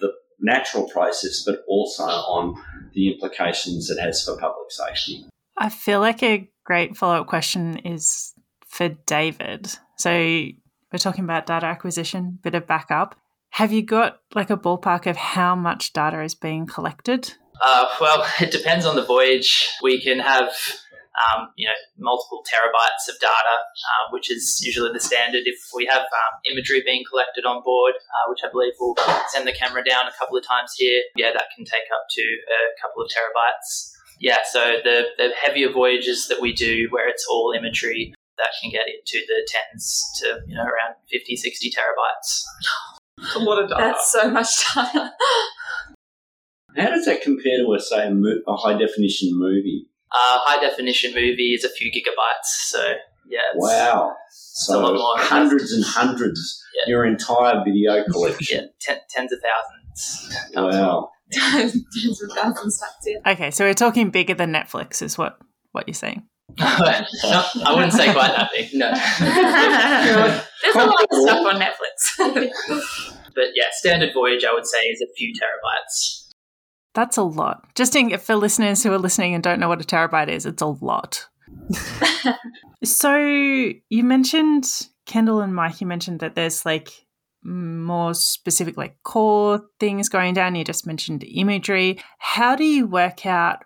[0.01, 2.63] the natural process, but also on
[2.95, 5.27] the implications it has for public safety.
[5.57, 8.33] I feel like a great follow up question is
[8.67, 9.73] for David.
[9.99, 13.17] So we're talking about data acquisition, bit of backup.
[13.51, 17.35] Have you got like a ballpark of how much data is being collected?
[17.61, 19.69] Uh, well, it depends on the voyage.
[19.83, 20.53] We can have
[21.19, 25.43] um, you know, multiple terabytes of data, uh, which is usually the standard.
[25.45, 28.97] If we have um, imagery being collected on board, uh, which I believe will
[29.29, 32.23] send the camera down a couple of times here, yeah, that can take up to
[32.23, 33.93] a couple of terabytes.
[34.21, 38.71] Yeah, so the, the heavier voyages that we do where it's all imagery, that can
[38.71, 42.45] get into the tens to, you know, around 50, 60 terabytes.
[43.19, 43.83] That's a lot of data.
[43.83, 45.13] That's so much data.
[46.77, 49.90] How does that compare to, a, say, a, mo- a high definition movie?
[50.13, 52.95] Uh, high definition movie is a few gigabytes, so
[53.29, 53.39] yeah.
[53.55, 54.17] It's, wow.
[54.31, 55.19] So a lot more.
[55.19, 56.63] hundreds and hundreds.
[56.75, 56.91] Yeah.
[56.91, 58.65] Your entire video collection.
[58.65, 60.37] yeah, ten, tens of thousands.
[60.55, 61.11] Wow.
[61.33, 63.21] Tens of thousands typed in.
[63.25, 65.39] Okay, so we're talking bigger than Netflix, is what
[65.71, 66.25] what you're saying.
[66.59, 68.71] no, I wouldn't say quite that big.
[68.75, 68.91] No.
[68.91, 73.15] There's a lot of stuff on Netflix.
[73.37, 76.20] but yeah, standard voyage I would say is a few terabytes.
[76.95, 77.67] That's a lot.
[77.75, 80.63] Just in, for listeners who are listening and don't know what a terabyte is, it's
[80.63, 81.29] a lot.
[82.83, 85.81] So you mentioned Kendall and Mike.
[85.81, 86.91] You mentioned that there's like
[87.43, 90.55] more specific like core things going down.
[90.55, 92.01] You just mentioned imagery.
[92.19, 93.65] How do you work out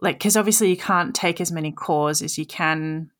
[0.00, 3.10] like because obviously you can't take as many cores as you can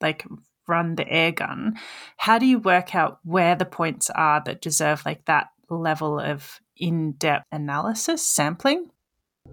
[0.00, 0.26] like
[0.66, 1.78] run the air gun.
[2.16, 6.58] How do you work out where the points are that deserve like that level of
[6.76, 8.90] in-depth analysis sampling?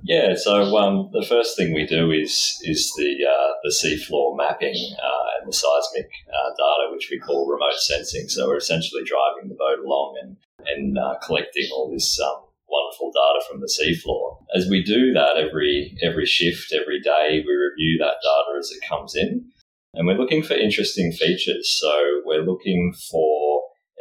[0.03, 4.75] Yeah, so um, the first thing we do is is the uh, the seafloor mapping
[4.97, 8.27] uh, and the seismic uh, data, which we call remote sensing.
[8.29, 13.11] So we're essentially driving the boat along and and uh, collecting all this um, wonderful
[13.11, 14.37] data from the seafloor.
[14.55, 18.87] As we do that every every shift, every day, we review that data as it
[18.87, 19.51] comes in,
[19.93, 21.69] and we're looking for interesting features.
[21.79, 23.50] So we're looking for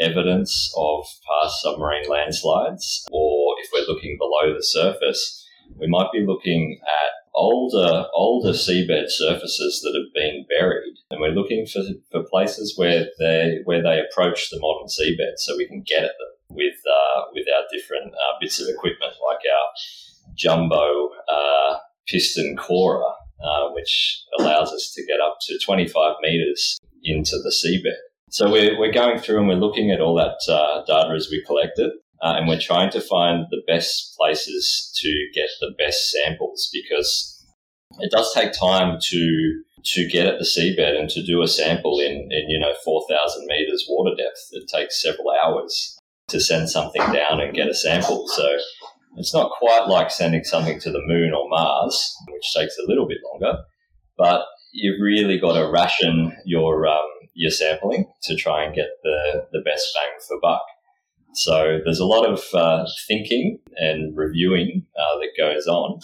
[0.00, 5.40] evidence of past submarine landslides, or if we're looking below the surface
[5.78, 11.28] we might be looking at older older seabed surfaces that have been buried, and we're
[11.28, 15.82] looking for, for places where they where they approach the modern seabed, so we can
[15.86, 21.10] get at them with uh, with our different uh, bits of equipment, like our jumbo
[21.28, 21.76] uh,
[22.08, 23.04] piston corer,
[23.44, 27.96] uh, which allows us to get up to 25 meters into the seabed.
[28.30, 31.44] So we're, we're going through and we're looking at all that uh, data as we
[31.44, 31.92] collect it.
[32.22, 37.44] Uh, and we're trying to find the best places to get the best samples because
[37.98, 41.98] it does take time to to get at the seabed and to do a sample
[42.00, 44.48] in, in you know 4,000 meters water depth.
[44.52, 48.28] It takes several hours to send something down and get a sample.
[48.28, 48.46] So
[49.16, 53.08] it's not quite like sending something to the moon or Mars, which takes a little
[53.08, 53.58] bit longer,
[54.16, 57.08] but you've really got to ration your um,
[57.40, 60.62] your sampling to try and get the, the best bang for buck.
[61.32, 66.00] So there's a lot of uh, thinking and reviewing uh, that goes on.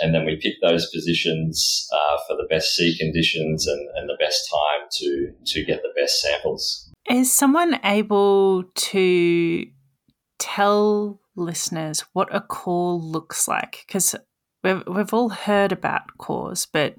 [0.00, 4.16] And then we pick those positions uh, for the best sea conditions and, and the
[4.18, 6.90] best time to, to get the best samples.
[7.10, 9.66] Is someone able to
[10.38, 13.84] tell listeners what a core looks like?
[13.86, 14.14] Because
[14.64, 16.96] we've, we've all heard about cores, but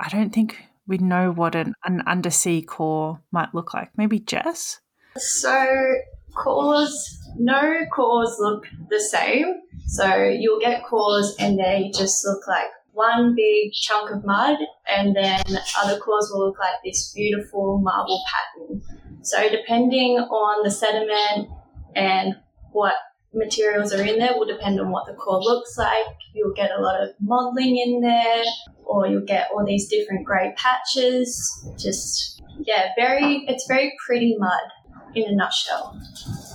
[0.00, 3.90] I don't think we know what an, an undersea core might look like.
[3.96, 4.80] Maybe Jess?
[5.16, 5.94] So
[6.34, 9.46] cores, no cores look the same.
[9.86, 15.16] So you'll get cores and they just look like one big chunk of mud, and
[15.16, 15.42] then
[15.82, 18.82] other cores will look like this beautiful marble pattern.
[19.22, 21.48] So depending on the sediment
[21.96, 22.34] and
[22.72, 22.94] what
[23.34, 26.06] materials are in there will depend on what the core looks like.
[26.34, 28.44] You'll get a lot of mottling in there,
[28.84, 31.66] or you'll get all these different grey patches.
[31.78, 34.60] Just yeah, very it's very pretty mud
[35.14, 35.98] in a nutshell.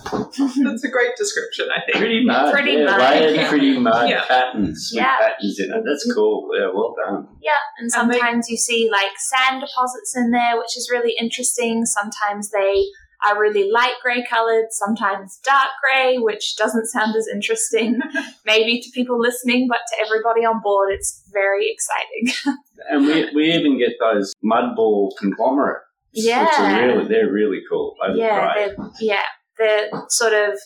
[0.12, 1.98] That's a great description, I think.
[1.98, 2.54] Pretty mud.
[2.54, 3.00] Pretty yeah, mud.
[3.00, 4.26] Layered pretty mud Yeah.
[4.26, 5.18] patterns with Yeah.
[5.18, 5.84] patterns in it.
[5.86, 6.16] That's mm-hmm.
[6.16, 6.50] cool.
[6.58, 7.28] Yeah, well done.
[7.42, 11.14] Yeah, and And they- sometimes you see like sand deposits in there, which is really
[11.20, 11.86] interesting.
[11.86, 12.86] Sometimes they
[13.26, 18.00] are really light grey coloured, sometimes dark grey, which doesn't sound as interesting
[18.46, 22.56] maybe to people listening, but to everybody on board, it's very exciting.
[22.90, 25.82] And we, we even get those mud ball conglomerate.
[26.14, 26.86] Which are Yeah.
[26.86, 27.96] really, they're really cool.
[28.00, 29.24] They yeah, they're, yeah,
[29.58, 30.60] they're sort of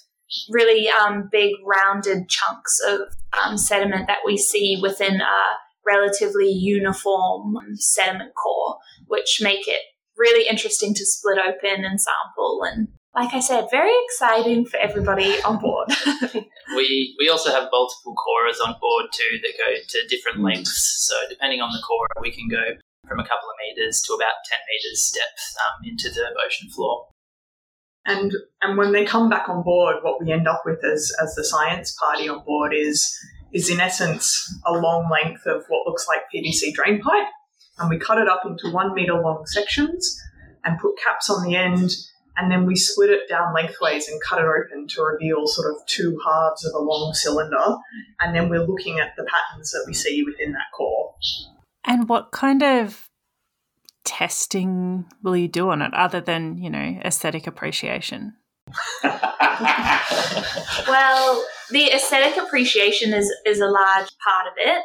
[0.50, 3.00] really um, big, rounded chunks of
[3.42, 5.38] um, sediment that we see within a
[5.86, 9.80] relatively uniform sediment core, which make it
[10.18, 12.62] really interesting to split open and sample.
[12.64, 15.90] And like I said, very exciting for everybody on board.
[16.76, 21.08] We we also have multiple corers on board too that go to different lengths.
[21.08, 24.40] So depending on the core, we can go from a couple of meters to about
[24.48, 27.08] ten meters depth um, into the ocean floor.
[28.06, 31.36] And and when they come back on board, what we end up with as as
[31.36, 33.14] the science party on board is
[33.54, 37.28] is in essence a long length of what looks like PVC drain pipe,
[37.82, 40.22] and we cut it up into one meter long sections
[40.64, 41.96] and put caps on the end,
[42.38, 45.86] and then we split it down lengthways and cut it open to reveal sort of
[45.88, 47.78] two halves of a long cylinder,
[48.20, 51.14] and then we're looking at the patterns that we see within that core.
[51.84, 53.10] And what kind of
[54.04, 58.34] testing will you do on it other than, you know, aesthetic appreciation?
[60.88, 64.84] Well, the aesthetic appreciation is is a large part of it.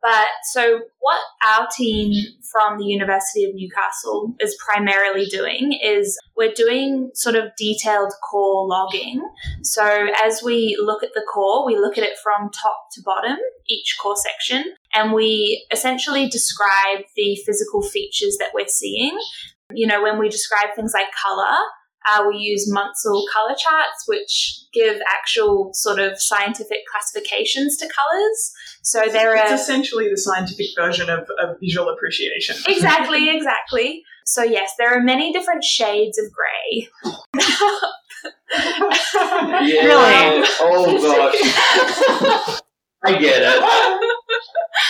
[0.00, 2.12] But so what our team
[2.52, 8.66] from the University of Newcastle is primarily doing is we're doing sort of detailed core
[8.66, 9.22] logging.
[9.62, 13.38] So as we look at the core, we look at it from top to bottom,
[13.68, 19.18] each core section, and we essentially describe the physical features that we're seeing.
[19.72, 21.54] You know, when we describe things like color,
[22.10, 28.52] Uh, we use Munsell color charts, which give actual sort of scientific classifications to colors.
[28.82, 32.56] So there are it's are essentially the scientific version of, of visual appreciation.
[32.66, 34.02] exactly, exactly.
[34.24, 36.88] So yes, there are many different shades of grey.
[38.50, 39.84] Yeah.
[39.84, 40.48] Really?
[40.60, 42.60] Oh gosh.
[43.04, 44.20] I get it.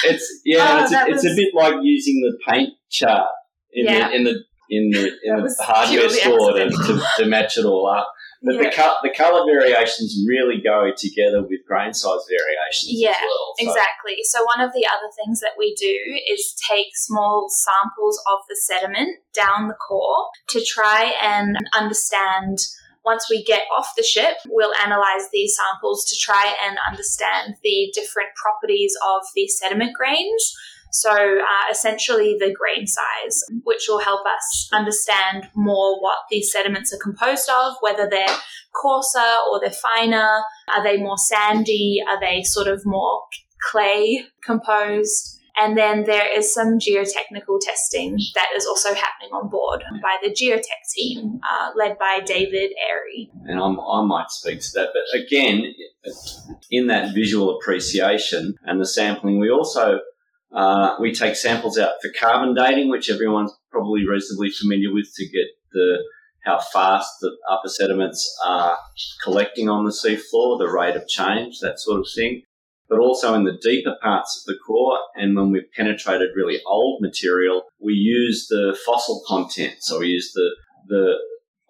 [0.05, 0.67] It's yeah.
[0.79, 3.29] Oh, it's, a, that it's a bit like using the paint chart
[3.73, 4.09] in Yeah.
[4.09, 7.87] the in the in the in the hardware store to, to, to match it all
[7.89, 8.13] up.
[8.41, 8.63] But Yeah.
[8.63, 13.55] the co- the color variations really go together with grain size variations Yeah, as well.
[13.59, 14.17] So- Exactly.
[14.23, 15.93] So, one of the other things that we do
[16.33, 22.59] is take small samples of the sediment down the core to try and understand.
[23.05, 27.91] Once we get off the ship, we'll analyze these samples to try and understand the
[27.95, 30.55] different properties of the sediment grains.
[31.01, 36.93] So, uh, essentially, the grain size, which will help us understand more what these sediments
[36.93, 38.37] are composed of, whether they're
[38.75, 42.03] coarser or they're finer, are they more sandy?
[42.09, 43.23] Are they sort of more
[43.71, 45.37] clay composed?
[45.61, 50.31] And then there is some geotechnical testing that is also happening on board by the
[50.31, 53.29] geotech team, uh, led by David Airey.
[53.45, 54.91] and I'm, I might speak to that.
[54.93, 55.75] But again,
[56.71, 59.99] in that visual appreciation and the sampling, we also
[60.53, 65.29] uh, we take samples out for carbon dating, which everyone's probably reasonably familiar with, to
[65.29, 65.99] get the
[66.45, 68.79] how fast the upper sediments are
[69.23, 72.43] collecting on the seafloor, the rate of change, that sort of thing.
[72.89, 77.03] But also in the deeper parts of the core, and when we've penetrated really old
[77.03, 79.75] material, we use the fossil content.
[79.81, 80.51] So we use the
[80.87, 81.15] the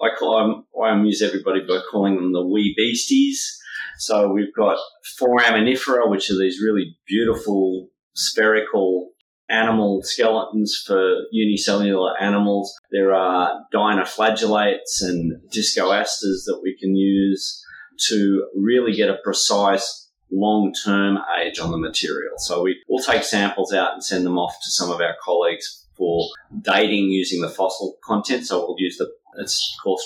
[0.01, 3.59] I call them, I amuse everybody by calling them the wee beasties.
[3.99, 4.79] So we've got
[5.21, 7.89] foraminifera, which are these really beautiful
[8.19, 9.11] spherical
[9.49, 12.75] animal skeletons for unicellular animals.
[12.91, 17.65] There are dinoflagellates and discoasters that we can use
[18.09, 22.35] to really get a precise long-term age on the material.
[22.37, 25.87] So we, we'll take samples out and send them off to some of our colleagues
[25.97, 26.29] for
[26.63, 28.47] dating using the fossil content.
[28.47, 30.01] So we'll use the, it's called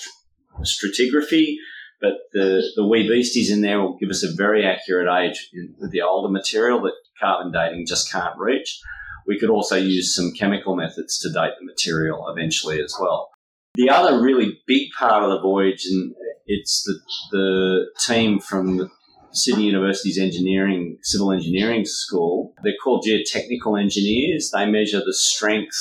[0.60, 1.56] stratigraphy,
[2.02, 5.92] but the, the wee beasties in there will give us a very accurate age with
[5.92, 8.80] the older material that carbon dating just can't reach.
[9.26, 13.30] We could also use some chemical methods to date the material eventually as well.
[13.76, 16.12] The other really big part of the voyage, and
[16.46, 16.98] it's the,
[17.30, 18.90] the team from
[19.32, 22.52] Sydney University's engineering, civil engineering school.
[22.64, 24.50] They're called geotechnical engineers.
[24.52, 25.78] They measure the strength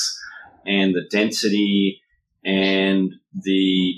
[0.65, 2.01] and the density
[2.45, 3.93] and the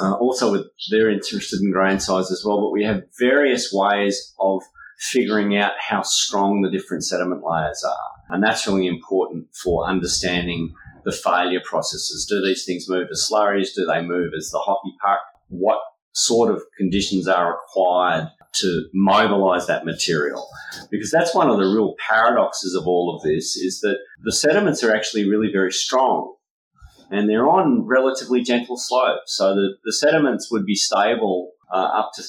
[0.00, 4.34] uh, also with, they're interested in grain size as well, but we have various ways
[4.40, 4.62] of
[4.98, 8.34] figuring out how strong the different sediment layers are.
[8.34, 10.72] And that's really important for understanding
[11.04, 12.26] the failure processes.
[12.28, 13.74] Do these things move as slurries?
[13.74, 15.18] Do they move as the hockey puck?
[15.48, 15.78] What
[16.12, 18.28] sort of conditions are required
[18.60, 20.46] to mobilize that material?
[20.90, 24.84] Because that's one of the real paradoxes of all of this is that the sediments
[24.84, 26.34] are actually really very strong
[27.12, 29.36] and they're on relatively gentle slopes.
[29.36, 32.22] So the, the sediments would be stable uh, up to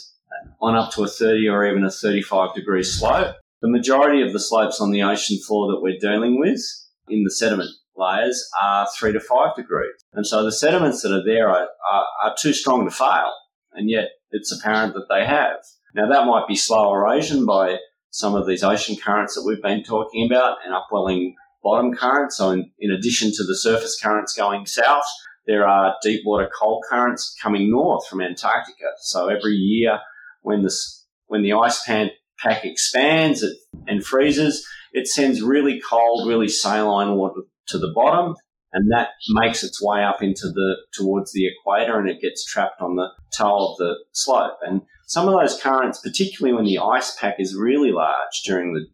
[0.62, 3.36] on up to a 30 or even a 35 degree slope.
[3.62, 6.62] The majority of the slopes on the ocean floor that we're dealing with
[7.08, 9.94] in the sediment layers are three to five degrees.
[10.14, 13.32] And so the sediments that are there are, are, are too strong to fail,
[13.74, 15.58] and yet it's apparent that they have.
[15.96, 17.78] Now, that might be slow erosion by
[18.10, 22.38] some of these ocean currents that we've been talking about and upwelling bottom currents.
[22.38, 25.06] So, in, in addition to the surface currents going south,
[25.48, 28.86] there are deep water cold currents coming north from Antarctica.
[29.00, 30.00] So, every year
[30.42, 32.10] when, this, when the ice pan,
[32.40, 33.46] pack expands
[33.88, 38.36] and freezes, it sends really cold, really saline water to the bottom,
[38.74, 42.82] and that makes its way up into the towards the equator, and it gets trapped
[42.82, 44.58] on the toe of the slope.
[44.62, 48.88] And some of those currents, particularly when the ice pack is really large during the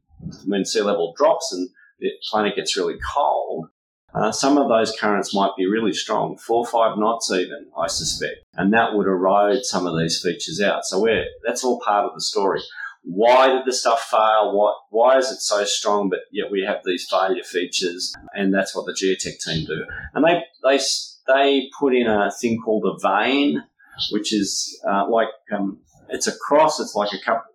[0.46, 1.70] when sea level drops and
[2.00, 3.68] the planet gets really cold,
[4.14, 7.88] uh, some of those currents might be really strong, four or five knots even, I
[7.88, 10.86] suspect, and that would erode some of these features out.
[10.86, 12.62] So we're, that's all part of the story.
[13.04, 14.54] Why did the stuff fail?
[14.54, 18.14] What, why is it so strong, but yet we have these failure features?
[18.34, 19.86] And that's what the geotech team do.
[20.14, 20.80] And they, they,
[21.28, 23.64] they put in a thing called a vane,
[24.12, 25.80] which is uh, like, um,
[26.10, 27.46] it's a cross, it's like a cup.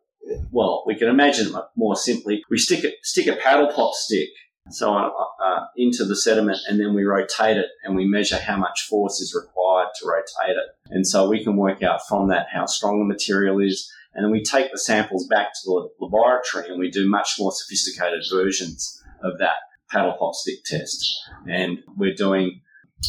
[0.50, 2.42] Well, we can imagine it more simply.
[2.50, 4.28] We stick a, stick a paddle pop stick
[4.70, 8.86] so uh, into the sediment and then we rotate it and we measure how much
[8.88, 10.68] force is required to rotate it.
[10.90, 13.90] And so we can work out from that how strong the material is.
[14.14, 17.52] And then we take the samples back to the laboratory and we do much more
[17.52, 19.56] sophisticated versions of that
[19.90, 21.14] paddle pop stick test.
[21.46, 22.60] And we're doing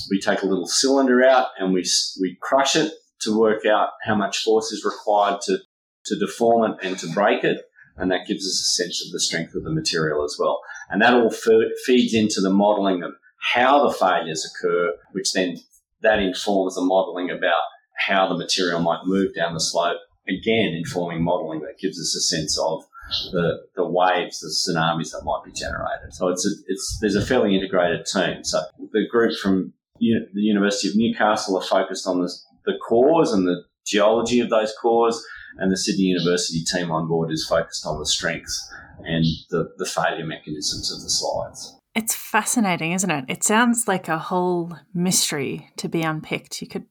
[0.09, 1.85] we take a little cylinder out and we
[2.19, 2.91] we crush it
[3.21, 5.59] to work out how much force is required to
[6.07, 7.61] to deform it and to break it,
[7.97, 10.61] and that gives us a sense of the strength of the material as well.
[10.89, 11.31] And that all
[11.85, 13.13] feeds into the modelling of
[13.53, 15.57] how the failures occur, which then
[16.01, 17.61] that informs the modelling about
[17.97, 19.97] how the material might move down the slope.
[20.27, 22.83] Again, informing modelling that gives us a sense of
[23.31, 26.11] the, the waves, the tsunamis that might be generated.
[26.13, 28.43] So it's a, it's there's a fairly integrated team.
[28.43, 32.31] So the group from the University of Newcastle are focused on the,
[32.65, 35.23] the cores and the geology of those cores,
[35.57, 38.71] and the Sydney University team on board is focused on the strengths
[39.03, 41.75] and the, the failure mechanisms of the slides.
[41.95, 43.25] It's fascinating, isn't it?
[43.29, 46.61] It sounds like a whole mystery to be unpicked.
[46.61, 46.85] You could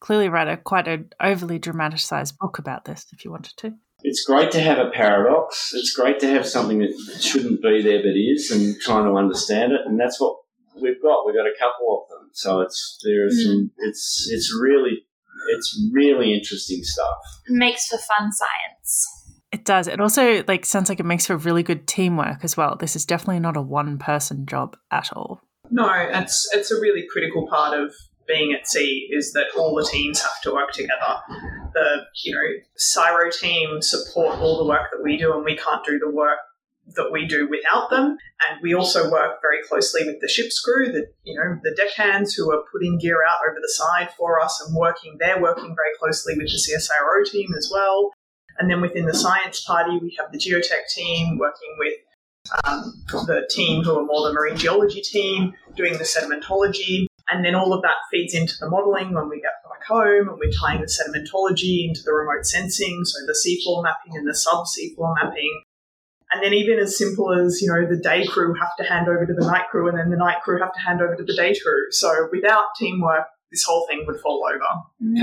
[0.00, 3.74] clearly write a quite an overly dramatized book about this if you wanted to.
[4.02, 5.72] It's great to have a paradox.
[5.74, 9.72] It's great to have something that shouldn't be there but is, and trying to understand
[9.72, 9.80] it.
[9.84, 10.36] And that's what
[10.74, 11.26] we've got.
[11.26, 12.30] We've got a couple of them.
[12.32, 13.44] So it's there are mm.
[13.44, 13.70] some.
[13.78, 15.04] It's it's really
[15.50, 17.16] it's really interesting stuff.
[17.46, 19.06] It makes for fun science.
[19.52, 19.88] It does.
[19.88, 22.76] It also like sounds like it makes for really good teamwork as well.
[22.76, 25.40] This is definitely not a one person job at all.
[25.70, 27.92] No, it's it's a really critical part of
[28.26, 31.20] being at sea is that all the teams have to work together.
[31.74, 35.84] The you know CSIRO team support all the work that we do, and we can't
[35.84, 36.38] do the work
[36.96, 38.16] that we do without them.
[38.48, 42.34] And we also work very closely with the ship's crew, the you know the deckhands
[42.34, 45.16] who are putting gear out over the side for us and working.
[45.18, 48.12] They're working very closely with the CSIRO team as well.
[48.58, 51.94] And then within the science party, we have the geotech team working with
[52.64, 57.06] um, the team who are more the marine geology team doing the sedimentology.
[57.28, 60.38] And then all of that feeds into the modelling when we get back home and
[60.38, 64.66] we're tying the sedimentology into the remote sensing, so the seafloor mapping and the sub
[64.66, 65.62] seafloor mapping.
[66.32, 69.26] And then even as simple as, you know, the day crew have to hand over
[69.26, 71.34] to the night crew and then the night crew have to hand over to the
[71.34, 71.90] day crew.
[71.90, 74.64] So without teamwork, this whole thing would fall over.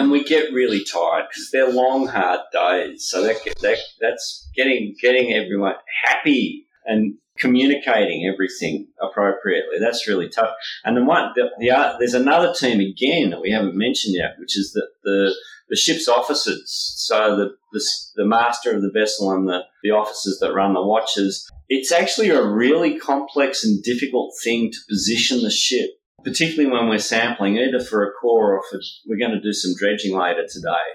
[0.01, 3.07] And we get really tired because they're long, hard days.
[3.07, 9.77] So that, that that's getting getting everyone happy and communicating everything appropriately.
[9.79, 10.49] That's really tough.
[10.83, 14.35] And the one, the, the uh, there's another team again that we haven't mentioned yet,
[14.39, 15.33] which is the the,
[15.69, 16.63] the ship's officers.
[16.97, 20.85] So the, the the master of the vessel and the the officers that run the
[20.85, 21.49] watches.
[21.69, 25.89] It's actually a really complex and difficult thing to position the ship,
[26.23, 29.75] particularly when we're sampling, either for a core or for we're going to do some
[29.77, 30.87] dredging later today.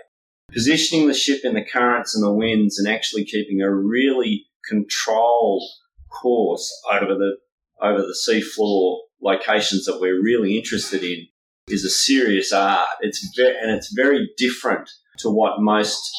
[0.52, 5.62] Positioning the ship in the currents and the winds and actually keeping a really controlled
[6.10, 7.36] course over the
[7.80, 11.26] over the seafloor locations that we're really interested in
[11.72, 12.86] is a serious art.
[13.00, 16.10] It's and it's very different to what most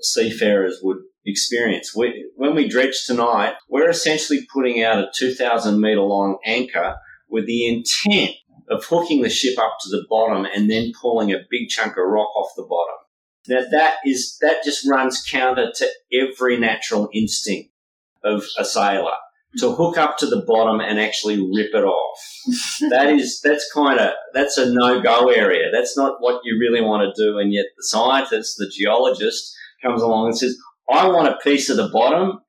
[0.00, 1.94] seafarers would experience.
[1.94, 6.96] We, when we dredge tonight, we're essentially putting out a 2,000 metre long anchor
[7.28, 8.32] with the intent
[8.70, 12.04] of hooking the ship up to the bottom and then pulling a big chunk of
[12.06, 12.94] rock off the bottom.
[13.48, 17.70] Now that is that just runs counter to every natural instinct
[18.22, 19.16] of a sailor
[19.56, 22.18] to hook up to the bottom and actually rip it off.
[22.90, 25.70] that is that's kind of that's a no go area.
[25.72, 27.38] That's not what you really want to do.
[27.38, 30.56] And yet the scientist, the geologist, comes along and says,
[30.90, 32.40] "I want a piece of the bottom,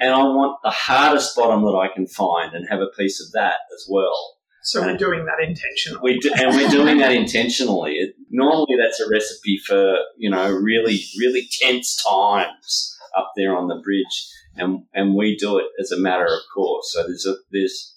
[0.00, 3.32] and I want the hardest bottom that I can find, and have a piece of
[3.32, 6.00] that as well." So and we're doing that intentionally.
[6.02, 7.94] We do, and we're doing that intentionally.
[7.96, 13.68] It, normally, that's a recipe for you know really really tense times up there on
[13.68, 16.92] the bridge and and we do it as a matter of course.
[16.92, 17.96] So there's a there's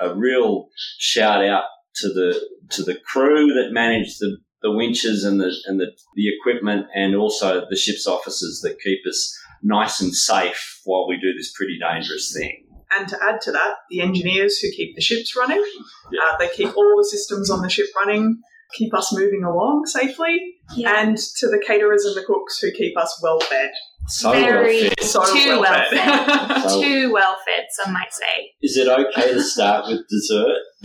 [0.00, 1.64] a real shout out
[1.96, 2.40] to the
[2.70, 7.14] to the crew that manage the, the winches and the and the, the equipment, and
[7.14, 11.78] also the ship's officers that keep us nice and safe while we do this pretty
[11.78, 12.64] dangerous thing.
[12.96, 15.62] And to add to that, the engineers who keep the ships running,
[16.10, 16.20] yeah.
[16.22, 18.40] uh, they keep all the systems on the ship running,
[18.74, 21.02] keep us moving along safely, yeah.
[21.02, 23.72] and to the caterers and the cooks who keep us well fed.
[24.08, 25.04] So Very well fed.
[25.04, 25.98] So too well well fed.
[25.98, 26.62] fed.
[26.68, 28.52] So- too well fed, some might say.
[28.62, 30.58] Is it okay to start with dessert?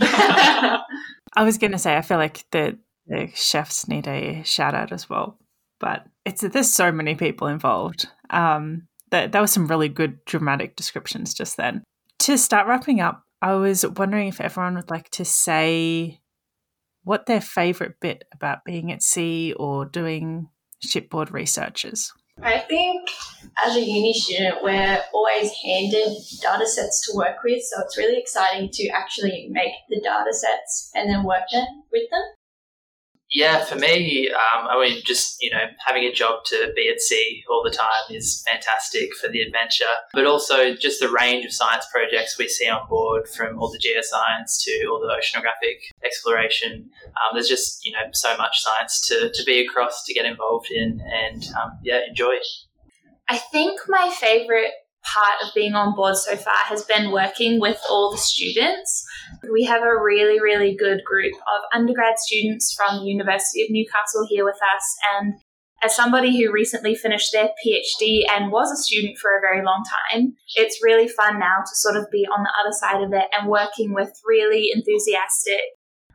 [1.36, 4.92] I was going to say, I feel like the, the chefs need a shout out
[4.92, 5.38] as well,
[5.80, 8.08] but it's there's so many people involved.
[8.30, 11.82] Um, that that was some really good dramatic descriptions just then.
[12.20, 16.20] To start wrapping up, I was wondering if everyone would like to say
[17.02, 20.48] what their favorite bit about being at sea or doing
[20.80, 22.12] shipboard research is.
[22.42, 23.08] I think
[23.64, 28.18] as a uni student, we're always handed data sets to work with, so it's really
[28.18, 31.44] exciting to actually make the data sets and then work
[31.92, 32.22] with them.
[33.34, 37.00] Yeah, for me, um, I mean, just you know, having a job to be at
[37.00, 41.52] sea all the time is fantastic for the adventure, but also just the range of
[41.52, 46.88] science projects we see on board, from all the geoscience to all the oceanographic exploration.
[47.06, 50.70] Um, there's just you know so much science to, to be across, to get involved
[50.70, 52.36] in, and um, yeah, enjoy.
[53.28, 54.70] I think my favorite
[55.04, 59.04] part of being on board so far has been working with all the students.
[59.52, 64.26] We have a really, really good group of undergrad students from the University of Newcastle
[64.28, 64.96] here with us.
[65.16, 65.34] And
[65.82, 69.84] as somebody who recently finished their PhD and was a student for a very long
[70.12, 73.28] time, it's really fun now to sort of be on the other side of it
[73.38, 75.60] and working with really enthusiastic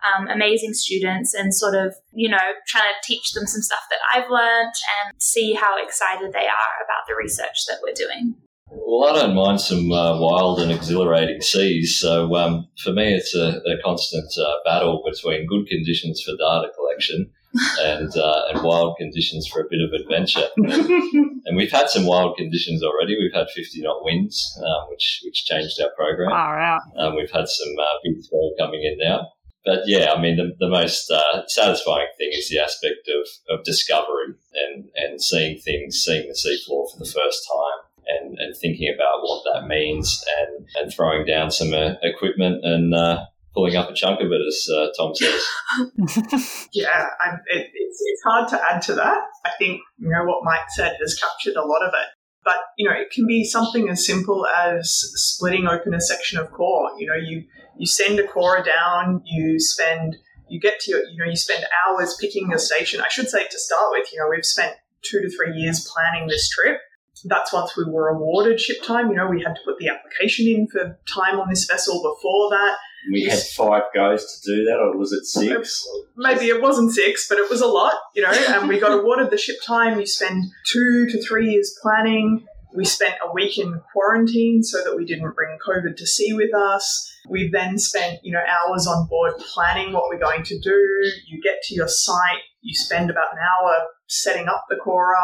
[0.04, 2.38] um, amazing students and sort of, you know,
[2.68, 4.74] trying to teach them some stuff that I've learned
[5.04, 8.36] and see how excited they are about the research that we're doing.
[8.72, 12.00] Well, I don't mind some uh, wild and exhilarating seas.
[12.00, 16.70] So um, for me, it's a, a constant uh, battle between good conditions for data
[16.76, 17.32] collection
[17.82, 20.48] and uh, and wild conditions for a bit of adventure.
[20.58, 23.18] and we've had some wild conditions already.
[23.18, 26.30] We've had 50 knot winds, um, which which changed our program.
[26.30, 26.82] Far out.
[26.98, 29.30] Um, we've had some uh, big swell coming in now.
[29.66, 33.66] But yeah, I mean, the, the most uh, satisfying thing is the aspect of, of
[33.66, 38.94] discovery and, and seeing things, seeing the seafloor for the first time and, and thinking
[38.94, 43.90] about what that means and, and throwing down some uh, equipment and uh, pulling up
[43.90, 46.68] a chunk of it, as uh, Tom says.
[46.74, 49.22] yeah, I, it, it's, it's hard to add to that.
[49.46, 52.08] I think, you know, what Mike said has captured a lot of it.
[52.44, 56.52] But, you know, it can be something as simple as splitting open a section of
[56.52, 56.92] core.
[56.98, 57.44] You know, you,
[57.78, 61.66] you send a core down, you spend, you get to your, you know, you spend
[61.86, 63.02] hours picking a station.
[63.02, 66.28] I should say to start with, you know, we've spent two to three years planning
[66.28, 66.80] this trip
[67.26, 69.10] that's once we were awarded ship time.
[69.10, 72.50] You know, we had to put the application in for time on this vessel before
[72.52, 72.78] that.
[73.12, 75.88] We had five goes to do that, or was it six?
[76.18, 79.32] Maybe it wasn't six, but it was a lot, you know, and we got awarded
[79.32, 80.00] the ship time.
[80.00, 82.46] You spend two to three years planning.
[82.76, 86.54] We spent a week in quarantine so that we didn't bring COVID to sea with
[86.54, 87.12] us.
[87.28, 91.12] We then spent, you know, hours on board planning what we're going to do.
[91.28, 93.76] You get to your site, you spend about an hour
[94.08, 95.16] setting up the corer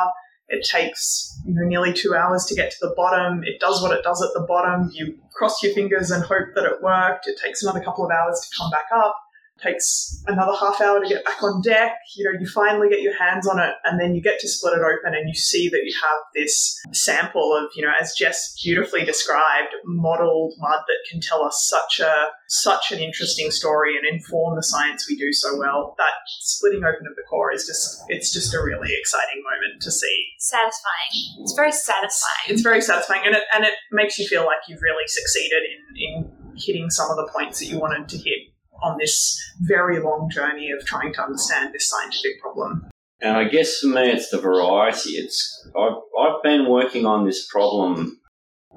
[0.47, 3.43] it takes you know nearly two hours to get to the bottom.
[3.43, 4.91] It does what it does at the bottom.
[4.93, 7.27] You cross your fingers and hope that it worked.
[7.27, 9.24] It takes another couple of hours to come back up
[9.61, 11.97] takes another half hour to get back on deck.
[12.15, 14.73] You know, you finally get your hands on it and then you get to split
[14.73, 18.55] it open and you see that you have this sample of, you know, as Jess
[18.61, 24.05] beautifully described, mottled mud that can tell us such a such an interesting story and
[24.05, 25.95] inform the science we do so well.
[25.97, 29.91] That splitting open of the core is just it's just a really exciting moment to
[29.91, 30.27] see.
[30.39, 31.41] Satisfying.
[31.41, 32.45] It's very satisfying.
[32.49, 35.95] It's very satisfying and it and it makes you feel like you've really succeeded in,
[35.95, 38.54] in hitting some of the points that you wanted to hit
[38.85, 42.87] on this very long journey of trying to understand this scientific problem.
[43.21, 45.11] And I guess for me, it's the variety.
[45.11, 48.19] It's I've, I've been working on this problem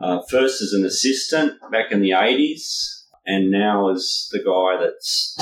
[0.00, 5.36] uh, first as an assistant back in the 80s, and now as the guy that's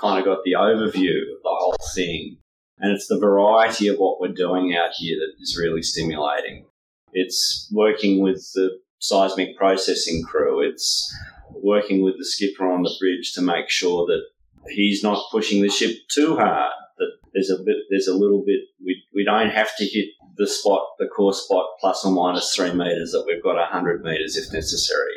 [0.00, 2.38] kind of got the overview of the whole thing.
[2.78, 6.66] And it's the variety of what we're doing out here that is really stimulating.
[7.12, 10.60] It's working with the seismic processing crew.
[10.60, 11.14] It's
[11.62, 14.22] working with the skipper on the bridge to make sure that
[14.68, 16.72] he's not pushing the ship too hard.
[16.98, 18.60] That there's a bit, there's a little bit.
[18.84, 22.72] We we don't have to hit the spot, the core spot, plus or minus three
[22.72, 23.12] meters.
[23.12, 25.14] That we've got hundred meters if necessary.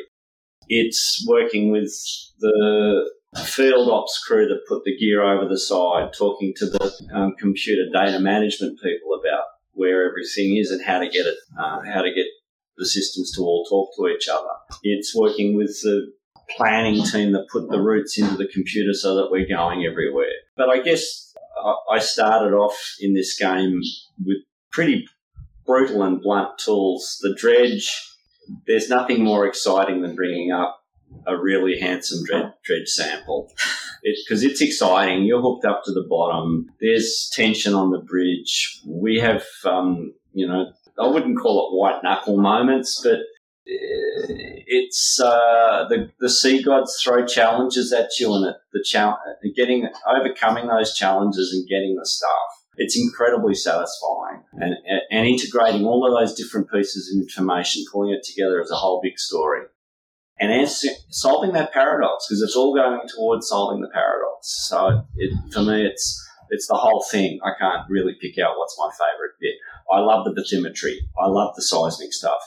[0.68, 1.92] It's working with
[2.40, 3.10] the
[3.44, 7.84] field ops crew that put the gear over the side, talking to the um, computer
[7.92, 12.12] data management people about where everything is and how to get it, uh, how to
[12.12, 12.26] get
[12.78, 14.48] the systems to all talk to each other.
[14.82, 16.12] It's working with the
[16.56, 20.32] planning team that put the routes into the computer so that we're going everywhere.
[20.56, 21.34] But I guess
[21.90, 23.80] I started off in this game
[24.24, 24.38] with
[24.70, 25.06] pretty
[25.64, 27.18] brutal and blunt tools.
[27.22, 27.90] The dredge,
[28.66, 30.80] there's nothing more exciting than bringing up
[31.26, 33.52] a really handsome dredge, dredge sample.
[34.02, 35.24] Because it, it's exciting.
[35.24, 36.70] You're hooked up to the bottom.
[36.80, 38.80] There's tension on the bridge.
[38.86, 43.20] We have, um, you know, I wouldn't call it white knuckle moments, but
[43.66, 49.18] it's uh, the the sea gods throw challenges at you, and it, the challenge,
[49.56, 52.30] getting overcoming those challenges and getting the stuff.
[52.76, 54.74] It's incredibly satisfying, and
[55.10, 59.00] and integrating all of those different pieces of information, pulling it together as a whole
[59.02, 59.62] big story,
[60.38, 64.66] and answer, solving that paradox because it's all going towards solving the paradox.
[64.68, 67.40] So it, for me, it's it's the whole thing.
[67.44, 69.54] I can't really pick out what's my favourite bit.
[69.90, 70.98] I love the bathymetry.
[71.18, 72.40] I love the seismic stuff.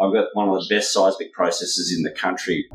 [0.00, 2.66] I've got one of the best seismic processors in the country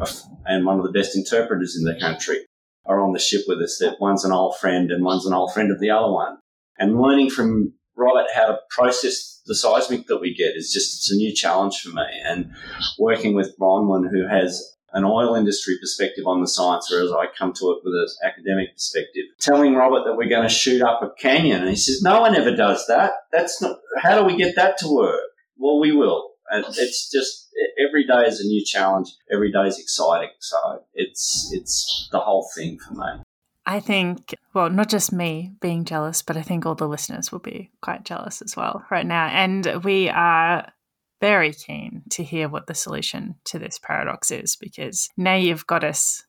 [0.45, 2.45] and one of the best interpreters in the country.
[2.85, 5.53] are on the ship with us that one's an old friend and one's an old
[5.53, 6.37] friend of the other one.
[6.79, 11.11] And learning from Robert how to process the seismic that we get is just it's
[11.11, 12.05] a new challenge for me.
[12.23, 12.51] And
[12.97, 17.53] working with Bronwyn, who has an oil industry perspective on the science, whereas I come
[17.53, 19.25] to it with an academic perspective.
[19.39, 22.35] Telling Robert that we're going to shoot up a canyon, and he says, "No one
[22.35, 23.13] ever does that.
[23.31, 23.79] That's not.
[23.97, 25.21] How do we get that to work?"
[25.57, 26.29] Well, we will.
[26.49, 29.09] And it's just every day is a new challenge.
[29.31, 30.29] Every day is exciting.
[30.39, 33.23] So it's it's the whole thing for me.
[33.65, 37.39] I think, well, not just me being jealous, but I think all the listeners will
[37.39, 39.27] be quite jealous as well right now.
[39.27, 40.71] And we are
[41.19, 45.83] very keen to hear what the solution to this paradox is because now you've got
[45.83, 46.23] us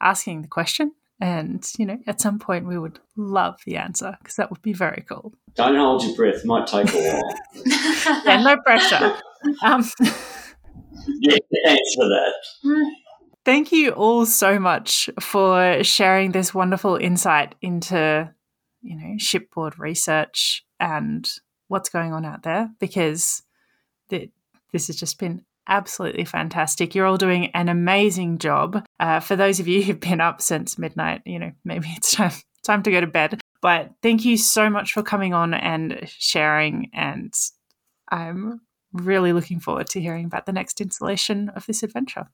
[0.00, 0.92] asking the question.
[1.20, 4.72] And, you know, at some point we would love the answer because that would be
[4.72, 5.34] very cool.
[5.56, 6.44] Don't hold your breath.
[6.44, 7.34] Might take a while.
[8.24, 9.18] yeah, no pressure.
[9.62, 9.84] Um,
[11.20, 12.34] yeah, thanks for that.
[13.44, 18.32] Thank you all so much for sharing this wonderful insight into,
[18.82, 21.28] you know, shipboard research and
[21.68, 23.42] what's going on out there because
[24.08, 24.30] the,
[24.72, 26.94] this has just been absolutely fantastic.
[26.94, 28.84] You're all doing an amazing job.
[28.98, 32.32] Uh, for those of you who've been up since midnight, you know, maybe it's time
[32.64, 33.40] time to go to bed.
[33.60, 36.90] But thank you so much for coming on and sharing.
[36.92, 37.32] And
[38.10, 38.60] I'm
[38.92, 42.28] really looking forward to hearing about the next installation of this adventure.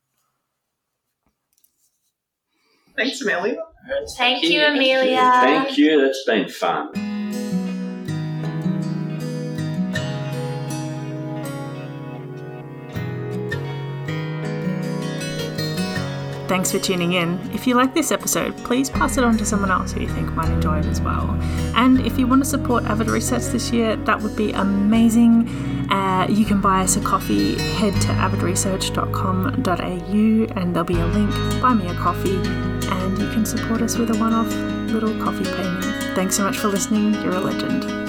[2.96, 3.56] Thanks, Amelia.
[4.16, 5.30] Thank you, Amelia.
[5.42, 6.00] Thank you.
[6.00, 7.43] That's been fun.
[16.54, 17.40] Thanks for tuning in.
[17.52, 20.30] If you like this episode, please pass it on to someone else who you think
[20.34, 21.36] might enjoy it as well.
[21.74, 25.48] And if you want to support Avid Research this year, that would be amazing.
[25.90, 27.58] Uh, you can buy us a coffee.
[27.72, 31.34] Head to avidresearch.com.au and there'll be a link.
[31.60, 34.46] Buy me a coffee, and you can support us with a one off
[34.92, 35.84] little coffee payment.
[36.14, 37.14] Thanks so much for listening.
[37.14, 38.03] You're a legend.